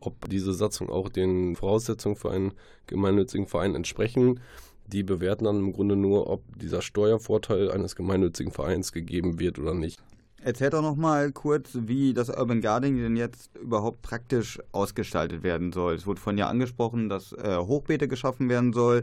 [0.00, 2.52] ob diese Satzung auch den Voraussetzungen für einen
[2.86, 4.40] gemeinnützigen Verein entsprechen.
[4.86, 9.74] Die bewerten dann im Grunde nur, ob dieser Steuervorteil eines gemeinnützigen Vereins gegeben wird oder
[9.74, 10.00] nicht.
[10.46, 15.72] Erzähl doch noch mal kurz, wie das Urban Gardening denn jetzt überhaupt praktisch ausgestaltet werden
[15.72, 15.94] soll.
[15.94, 19.02] Es wurde von ja angesprochen, dass äh, Hochbeete geschaffen werden soll.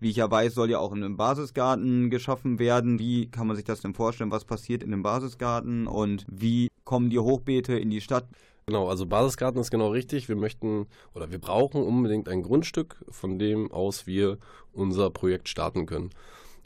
[0.00, 2.98] Wie ich ja weiß, soll ja auch ein Basisgarten geschaffen werden.
[2.98, 4.30] Wie kann man sich das denn vorstellen?
[4.30, 8.26] Was passiert in dem Basisgarten und wie kommen die Hochbeete in die Stadt?
[8.66, 10.28] Genau, also Basisgarten ist genau richtig.
[10.28, 14.36] Wir möchten oder wir brauchen unbedingt ein Grundstück, von dem aus wir
[14.74, 16.10] unser Projekt starten können.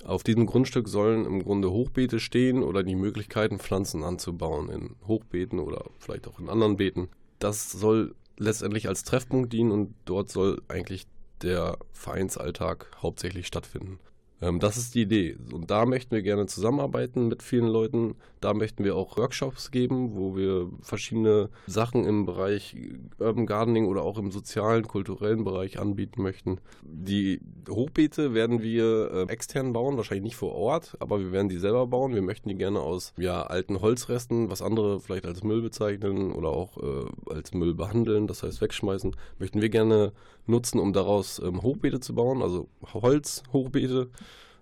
[0.04, 5.58] Auf diesem Grundstück sollen im Grunde Hochbeete stehen oder die Möglichkeiten, Pflanzen anzubauen in Hochbeeten
[5.58, 7.08] oder vielleicht auch in anderen Beeten.
[7.38, 11.06] Das soll letztendlich als Treffpunkt dienen und dort soll eigentlich
[11.42, 13.98] der Vereinsalltag hauptsächlich stattfinden.
[14.42, 15.36] Ähm, das ist die Idee.
[15.52, 18.16] Und da möchten wir gerne zusammenarbeiten mit vielen Leuten.
[18.40, 22.76] Da möchten wir auch Workshops geben, wo wir verschiedene Sachen im Bereich
[23.18, 26.58] Urban Gardening oder auch im sozialen, kulturellen Bereich anbieten möchten.
[26.82, 31.58] Die Hochbeete werden wir äh, extern bauen, wahrscheinlich nicht vor Ort, aber wir werden die
[31.58, 32.14] selber bauen.
[32.14, 36.50] Wir möchten die gerne aus ja, alten Holzresten, was andere vielleicht als Müll bezeichnen oder
[36.50, 40.12] auch äh, als Müll behandeln, das heißt wegschmeißen, möchten wir gerne
[40.46, 44.10] nutzen, um daraus ähm, Hochbeete zu bauen, also Holzhochbeete.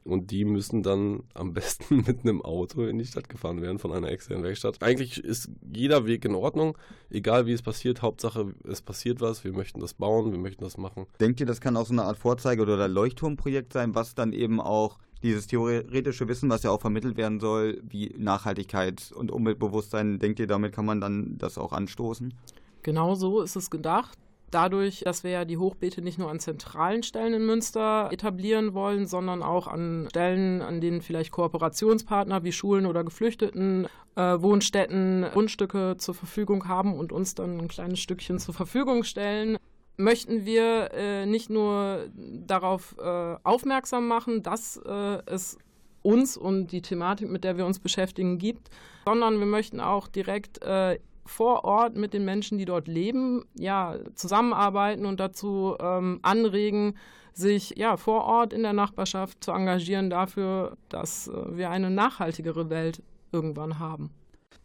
[0.05, 3.91] Und die müssen dann am besten mit einem Auto in die Stadt gefahren werden von
[3.93, 4.83] einer externen Werkstatt.
[4.83, 6.77] Eigentlich ist jeder Weg in Ordnung,
[7.11, 8.03] egal wie es passiert.
[8.03, 9.45] Hauptsache, es passiert was.
[9.45, 11.07] Wir möchten das bauen, wir möchten das machen.
[11.21, 14.61] Denkt ihr, das kann auch so eine Art Vorzeige- oder Leuchtturmprojekt sein, was dann eben
[14.61, 20.39] auch dieses theoretische Wissen, was ja auch vermittelt werden soll, wie Nachhaltigkeit und Umweltbewusstsein, denkt
[20.39, 22.35] ihr, damit kann man dann das auch anstoßen?
[22.83, 24.19] Genau so ist es gedacht.
[24.55, 29.09] Dadurch, dass wir ja die Hochbeete nicht nur an zentralen Stellen in Münster etablieren wollen,
[29.09, 35.97] sondern auch an Stellen, an denen vielleicht Kooperationspartner wie Schulen oder Geflüchteten, äh, Wohnstätten, Grundstücke
[35.99, 39.57] zur Verfügung haben und uns dann ein kleines Stückchen zur Verfügung stellen,
[39.97, 45.59] möchten wir äh, nicht nur darauf äh, aufmerksam machen, dass äh, es
[46.03, 48.71] uns und die Thematik, mit der wir uns beschäftigen, gibt,
[49.05, 53.97] sondern wir möchten auch direkt äh, vor Ort mit den Menschen, die dort leben, ja,
[54.15, 56.95] zusammenarbeiten und dazu ähm, anregen,
[57.33, 62.71] sich ja vor Ort in der Nachbarschaft zu engagieren dafür, dass äh, wir eine nachhaltigere
[62.71, 63.03] Welt
[63.33, 64.11] irgendwann haben.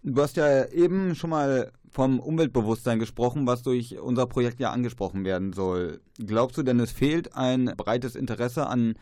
[0.03, 5.25] Du hast ja eben schon mal vom Umweltbewusstsein gesprochen, was durch unser Projekt ja angesprochen
[5.25, 5.99] werden soll.
[6.17, 8.95] Glaubst du denn, es fehlt ein breites Interesse an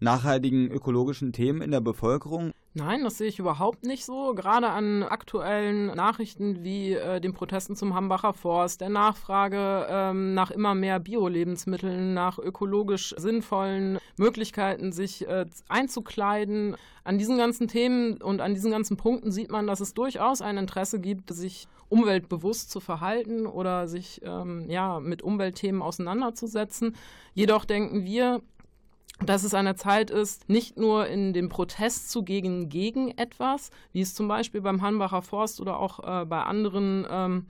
[0.00, 2.52] nachhaltigen ökologischen Themen in der Bevölkerung?
[2.74, 4.34] Nein, das sehe ich überhaupt nicht so.
[4.34, 10.50] Gerade an aktuellen Nachrichten wie äh, den Protesten zum Hambacher Forst, der Nachfrage ähm, nach
[10.52, 16.76] immer mehr Bio-Lebensmitteln, nach ökologisch sinnvollen Möglichkeiten, sich äh, einzukleiden.
[17.02, 20.58] An diesen ganzen Themen und an diesen ganzen Punkten sieht man, dass es durchaus ein
[20.58, 26.94] Interesse gibt, sich umweltbewusst zu verhalten oder sich ähm, ja, mit Umweltthemen auseinanderzusetzen.
[27.34, 28.42] Jedoch denken wir,
[29.24, 34.00] dass es eine Zeit ist, nicht nur in dem Protest zu gehen gegen etwas, wie
[34.00, 37.46] es zum Beispiel beim Hanbacher Forst oder auch äh, bei anderen ähm,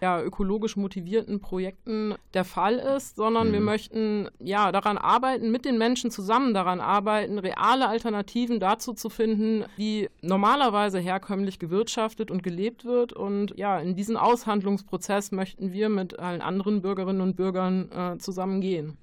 [0.00, 3.52] ja, ökologisch motivierten Projekten der Fall ist, sondern Mhm.
[3.52, 9.10] wir möchten ja daran arbeiten, mit den Menschen zusammen daran arbeiten, reale Alternativen dazu zu
[9.10, 13.12] finden, wie normalerweise herkömmlich gewirtschaftet und gelebt wird.
[13.12, 18.96] Und ja, in diesen Aushandlungsprozess möchten wir mit allen anderen Bürgerinnen und Bürgern äh, zusammengehen.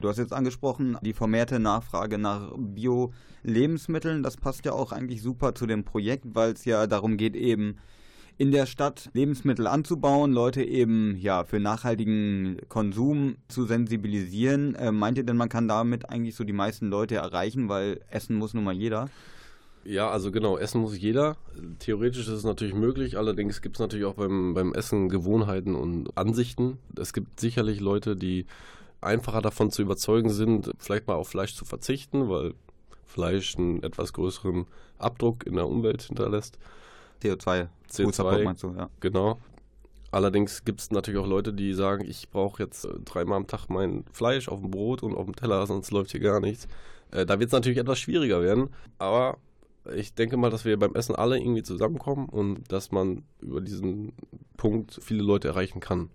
[0.00, 4.22] Du hast jetzt angesprochen, die vermehrte Nachfrage nach Bio-Lebensmitteln.
[4.22, 7.78] Das passt ja auch eigentlich super zu dem Projekt, weil es ja darum geht, eben
[8.36, 14.76] in der Stadt Lebensmittel anzubauen, Leute eben ja für nachhaltigen Konsum zu sensibilisieren.
[14.76, 18.36] Äh, meint ihr denn, man kann damit eigentlich so die meisten Leute erreichen, weil essen
[18.36, 19.08] muss nun mal jeder?
[19.82, 21.36] Ja, also genau, essen muss jeder.
[21.80, 26.16] Theoretisch ist es natürlich möglich, allerdings gibt es natürlich auch beim, beim Essen Gewohnheiten und
[26.16, 26.78] Ansichten.
[26.96, 28.46] Es gibt sicherlich Leute, die
[29.00, 32.54] einfacher davon zu überzeugen sind, vielleicht mal auf Fleisch zu verzichten, weil
[33.06, 34.66] Fleisch einen etwas größeren
[34.98, 36.58] Abdruck in der Umwelt hinterlässt.
[37.22, 38.04] CO2, CO2.
[38.04, 38.90] Fußabdruck meinst du, ja.
[39.00, 39.38] Genau.
[40.10, 43.68] Allerdings gibt es natürlich auch Leute, die sagen, ich brauche jetzt äh, dreimal am Tag
[43.68, 46.66] mein Fleisch auf dem Brot und auf dem Teller, sonst läuft hier gar nichts.
[47.10, 49.36] Äh, da wird es natürlich etwas schwieriger werden, aber
[49.94, 54.12] ich denke mal, dass wir beim Essen alle irgendwie zusammenkommen und dass man über diesen
[54.56, 56.10] Punkt viele Leute erreichen kann.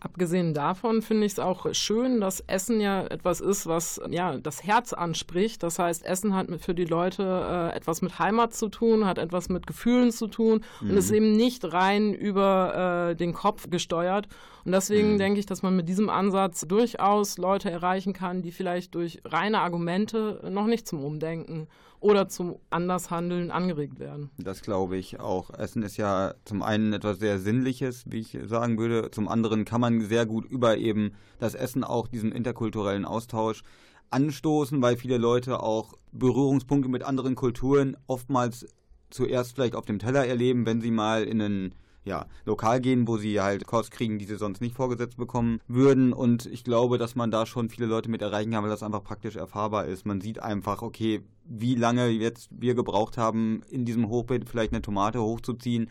[0.00, 4.62] Abgesehen davon finde ich es auch schön, dass Essen ja etwas ist, was ja das
[4.64, 5.62] Herz anspricht.
[5.62, 9.48] Das heißt, Essen hat für die Leute äh, etwas mit Heimat zu tun, hat etwas
[9.48, 14.28] mit Gefühlen zu tun und ist eben nicht rein über äh, den Kopf gesteuert.
[14.64, 18.94] Und deswegen denke ich, dass man mit diesem Ansatz durchaus Leute erreichen kann, die vielleicht
[18.94, 21.68] durch reine Argumente noch nicht zum Umdenken
[22.00, 24.30] oder zum Andershandeln angeregt werden.
[24.38, 25.50] Das glaube ich auch.
[25.50, 29.10] Essen ist ja zum einen etwas sehr Sinnliches, wie ich sagen würde.
[29.10, 33.62] Zum anderen kann man sehr gut über eben das Essen auch diesen interkulturellen Austausch
[34.10, 38.66] anstoßen, weil viele Leute auch Berührungspunkte mit anderen Kulturen oftmals
[39.10, 41.74] zuerst vielleicht auf dem Teller erleben, wenn sie mal in ein
[42.04, 46.12] ja, Lokal gehen, wo sie halt Kost kriegen, die sie sonst nicht vorgesetzt bekommen würden.
[46.12, 49.04] Und ich glaube, dass man da schon viele Leute mit erreichen kann, weil das einfach
[49.04, 50.06] praktisch erfahrbar ist.
[50.06, 54.82] Man sieht einfach, okay, wie lange jetzt wir gebraucht haben, in diesem Hochbeet vielleicht eine
[54.82, 55.90] Tomate hochzuziehen.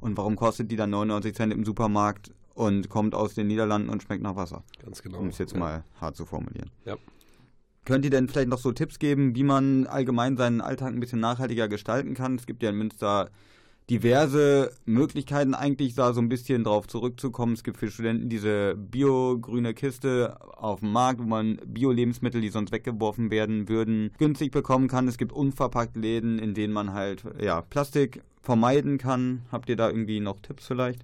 [0.00, 4.02] Und warum kostet die dann 99 Cent im Supermarkt und kommt aus den Niederlanden und
[4.02, 4.64] schmeckt nach Wasser?
[4.82, 5.18] Ganz genau.
[5.18, 5.58] Um es jetzt Ja.
[5.58, 6.70] mal hart zu formulieren.
[6.84, 6.96] Ja.
[7.84, 11.20] Könnt ihr denn vielleicht noch so Tipps geben, wie man allgemein seinen Alltag ein bisschen
[11.20, 12.34] nachhaltiger gestalten kann?
[12.36, 13.30] Es gibt ja in Münster
[13.90, 17.52] diverse Möglichkeiten, eigentlich da so ein bisschen drauf zurückzukommen.
[17.52, 22.72] Es gibt für Studenten diese bio-grüne Kiste auf dem Markt, wo man Bio-Lebensmittel, die sonst
[22.72, 25.08] weggeworfen werden würden, günstig bekommen kann.
[25.08, 29.42] Es gibt unverpackt Läden, in denen man halt ja, Plastik vermeiden kann.
[29.52, 31.02] Habt ihr da irgendwie noch Tipps vielleicht?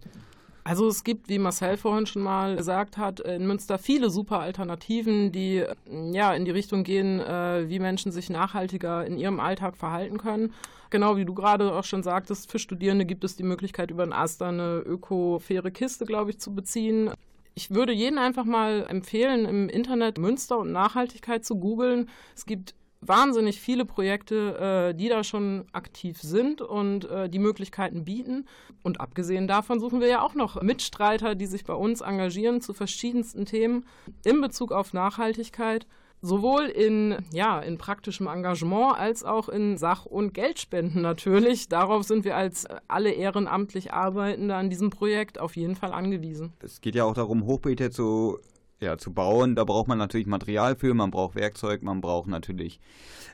[0.70, 5.32] Also es gibt, wie Marcel vorhin schon mal gesagt hat, in Münster viele super Alternativen,
[5.32, 5.74] die äh,
[6.12, 10.54] ja in die Richtung gehen, äh, wie Menschen sich nachhaltiger in ihrem Alltag verhalten können.
[10.90, 14.12] Genau wie du gerade auch schon sagtest, für Studierende gibt es die Möglichkeit, über ein
[14.12, 17.10] Aster eine öko-faire Kiste, glaube ich, zu beziehen.
[17.56, 22.08] Ich würde jeden einfach mal empfehlen, im Internet Münster und Nachhaltigkeit zu googeln.
[22.36, 28.05] Es gibt wahnsinnig viele Projekte, äh, die da schon aktiv sind und äh, die Möglichkeiten
[28.05, 28.46] bieten.
[28.82, 32.74] Und abgesehen davon suchen wir ja auch noch Mitstreiter, die sich bei uns engagieren zu
[32.74, 33.86] verschiedensten Themen
[34.24, 35.86] in Bezug auf Nachhaltigkeit.
[36.22, 41.70] Sowohl in, ja, in praktischem Engagement als auch in Sach- und Geldspenden natürlich.
[41.70, 46.53] Darauf sind wir als alle ehrenamtlich Arbeitende an diesem Projekt auf jeden Fall angewiesen.
[46.62, 48.38] Es geht ja auch darum, Hochbeete zu,
[48.80, 49.54] ja, zu bauen.
[49.54, 52.80] Da braucht man natürlich Material für, man braucht Werkzeug, man braucht natürlich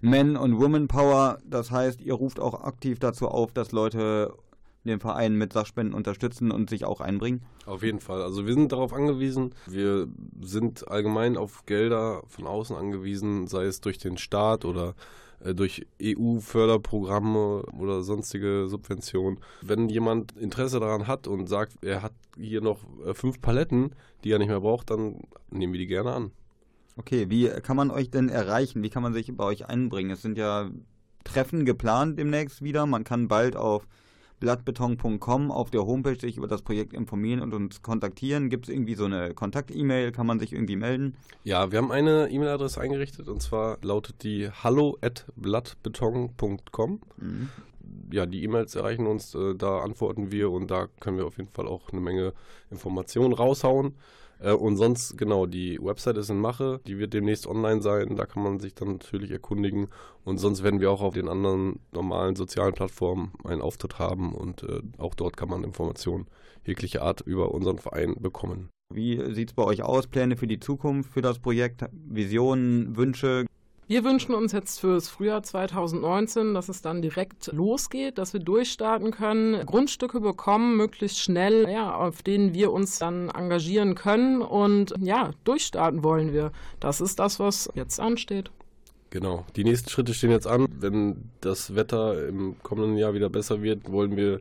[0.01, 1.39] Men- und Woman-Power.
[1.45, 4.35] Das heißt, ihr ruft auch aktiv dazu auf, dass Leute
[4.85, 7.43] den Verein mit Sachspenden unterstützen und sich auch einbringen.
[7.67, 8.23] Auf jeden Fall.
[8.23, 9.53] Also wir sind darauf angewiesen.
[9.67, 10.07] Wir
[10.41, 14.95] sind allgemein auf Gelder von außen angewiesen, sei es durch den Staat oder
[15.55, 19.39] durch EU-Förderprogramme oder sonstige Subventionen.
[19.63, 24.33] Wenn jemand Interesse daran hat und sagt, er hat hier noch äh, fünf Paletten, die
[24.33, 25.21] er nicht mehr braucht, dann
[25.51, 26.31] nehmen wir die gerne an.
[26.97, 28.83] Okay, wie kann man euch denn erreichen?
[28.83, 30.11] Wie kann man sich bei euch einbringen?
[30.11, 30.71] Es sind ja
[31.25, 32.87] Treffen geplant demnächst wieder.
[32.87, 33.87] Man kann bald auf
[34.41, 38.51] blattbeton.com auf der Homepage sich über das Projekt informieren und uns kontaktieren.
[38.51, 40.13] Gibt es irgendwie so eine Kontakt-E-Mail?
[40.13, 41.17] Kann man sich irgendwie melden?
[41.45, 47.01] Ja, wir haben eine E-Mail-Adresse eingerichtet und zwar lautet die hallo at blattbeton.com.
[47.17, 47.49] Mhm.
[48.13, 51.51] Ja, die E-Mails erreichen uns, äh, da antworten wir und da können wir auf jeden
[51.51, 52.33] Fall auch eine Menge
[52.71, 53.95] Informationen raushauen.
[54.39, 58.27] Äh, und sonst, genau, die Website ist in Mache, die wird demnächst online sein, da
[58.27, 59.89] kann man sich dann natürlich erkundigen.
[60.25, 64.63] Und sonst werden wir auch auf den anderen normalen sozialen Plattformen einen Auftritt haben und
[64.63, 66.27] äh, auch dort kann man Informationen
[66.65, 68.71] jeglicher Art über unseren Verein bekommen.
[68.93, 70.07] Wie sieht es bei euch aus?
[70.07, 71.85] Pläne für die Zukunft, für das Projekt?
[71.93, 73.47] Visionen, Wünsche?
[73.89, 79.13] Wir wünschen uns jetzt fürs Frühjahr 2019, dass es dann direkt losgeht, dass wir durchstarten
[79.13, 85.31] können, Grundstücke bekommen, möglichst schnell, ja, auf denen wir uns dann engagieren können und ja,
[85.45, 86.51] durchstarten wollen wir.
[86.81, 88.51] Das ist das, was jetzt ansteht.
[89.11, 89.47] Genau.
[89.55, 90.67] Die nächsten Schritte stehen jetzt an.
[90.81, 94.41] Wenn das Wetter im kommenden Jahr wieder besser wird, wollen wir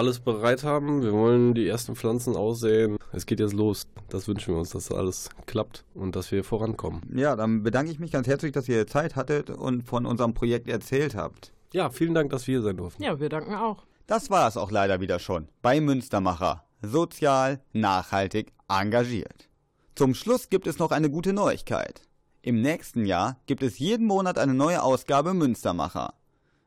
[0.00, 1.02] alles bereit haben.
[1.02, 2.96] Wir wollen die ersten Pflanzen aussehen.
[3.12, 3.86] Es geht jetzt los.
[4.08, 7.02] Das wünschen wir uns, dass alles klappt und dass wir vorankommen.
[7.14, 10.70] Ja, dann bedanke ich mich ganz herzlich, dass ihr Zeit hattet und von unserem Projekt
[10.70, 11.52] erzählt habt.
[11.74, 13.02] Ja, vielen Dank, dass wir hier sein durften.
[13.02, 13.84] Ja, wir danken auch.
[14.06, 16.64] Das war es auch leider wieder schon bei Münstermacher.
[16.80, 19.50] Sozial, nachhaltig, engagiert.
[19.96, 22.00] Zum Schluss gibt es noch eine gute Neuigkeit.
[22.40, 26.14] Im nächsten Jahr gibt es jeden Monat eine neue Ausgabe Münstermacher.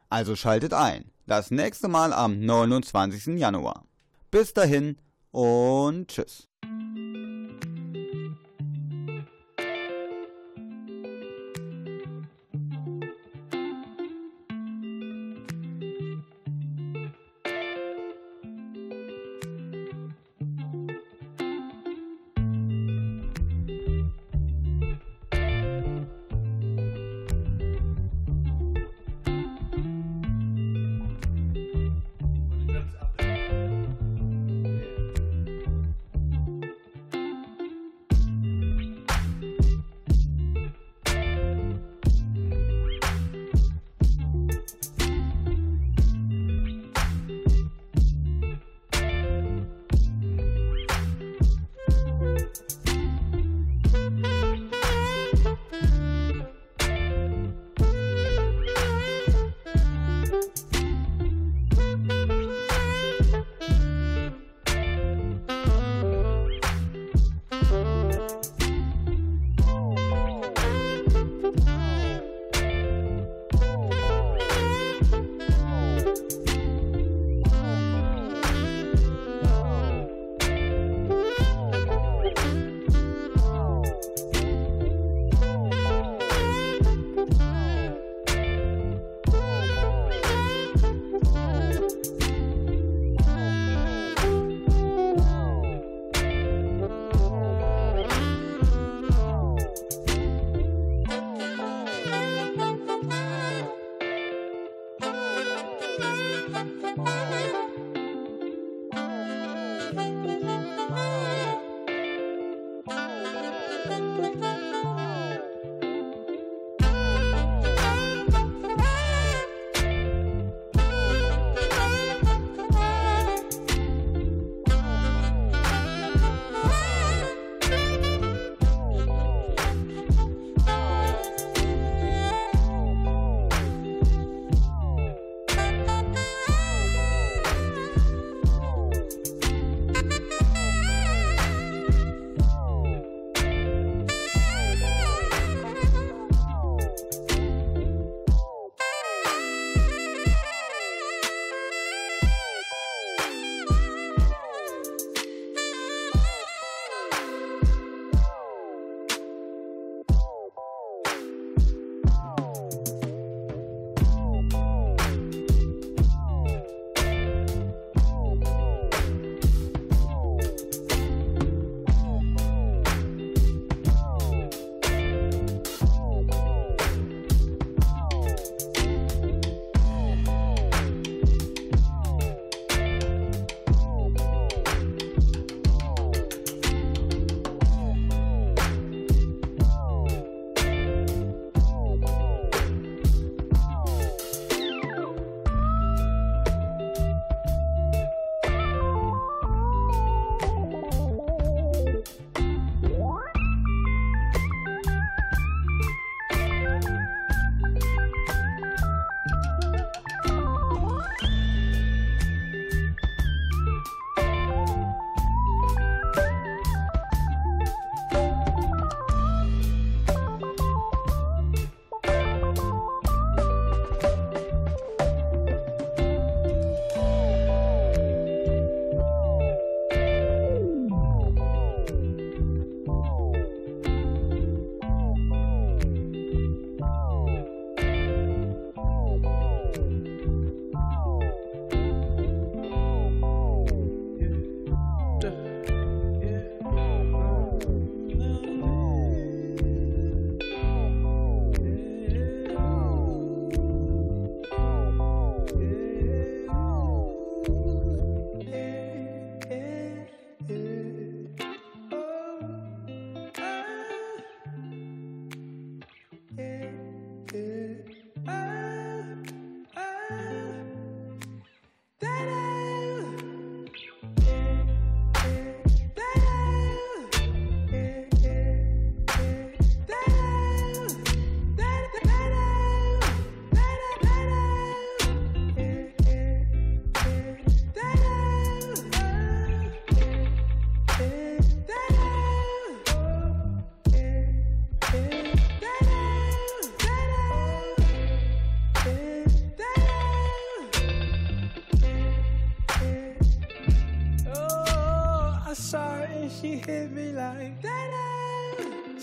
[0.08, 1.06] Also schaltet ein.
[1.26, 3.40] Das nächste Mal am 29.
[3.40, 3.86] Januar.
[4.30, 4.98] Bis dahin
[5.32, 6.50] und tschüss.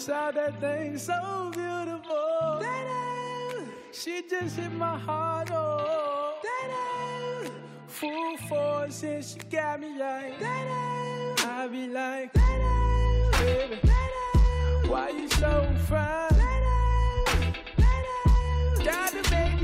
[0.01, 2.59] Saw that thing so beautiful.
[2.59, 5.51] That she just hit my heart.
[5.53, 7.51] Oh, that
[7.87, 11.45] full force and she got me like that.
[11.47, 13.79] I be like, baby,
[14.89, 16.31] why you so fine?
[18.83, 19.60] Gotta make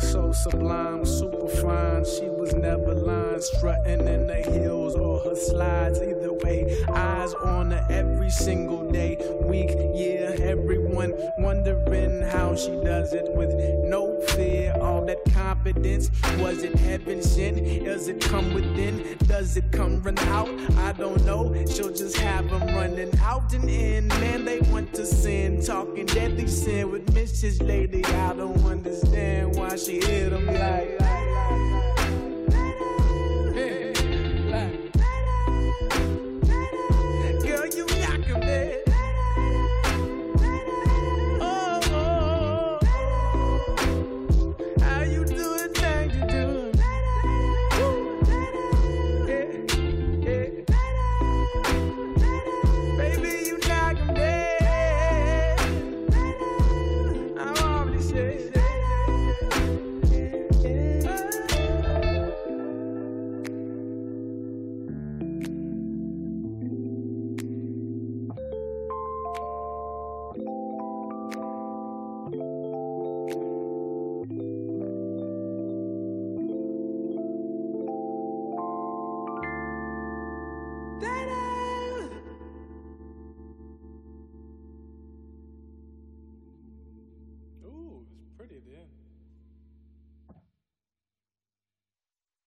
[0.00, 2.04] so sublime, super fine.
[2.04, 6.00] She was never lying, strutting in the hills or her slides.
[6.00, 10.34] Either way, eyes on her every single day, week, year.
[10.40, 13.52] Everyone wondering how she does it with
[13.84, 15.17] no fear, all that
[15.58, 16.10] confidence.
[16.38, 17.84] Was it heaven sent?
[17.84, 19.16] Does it come within?
[19.26, 20.48] Does it come run out?
[20.78, 21.52] I don't know.
[21.66, 24.08] She'll just have them running out and in.
[24.08, 27.66] Man, they want to sin, talking deadly sin with Mrs.
[27.66, 28.04] Lady.
[28.04, 31.17] I don't understand why she hit them like.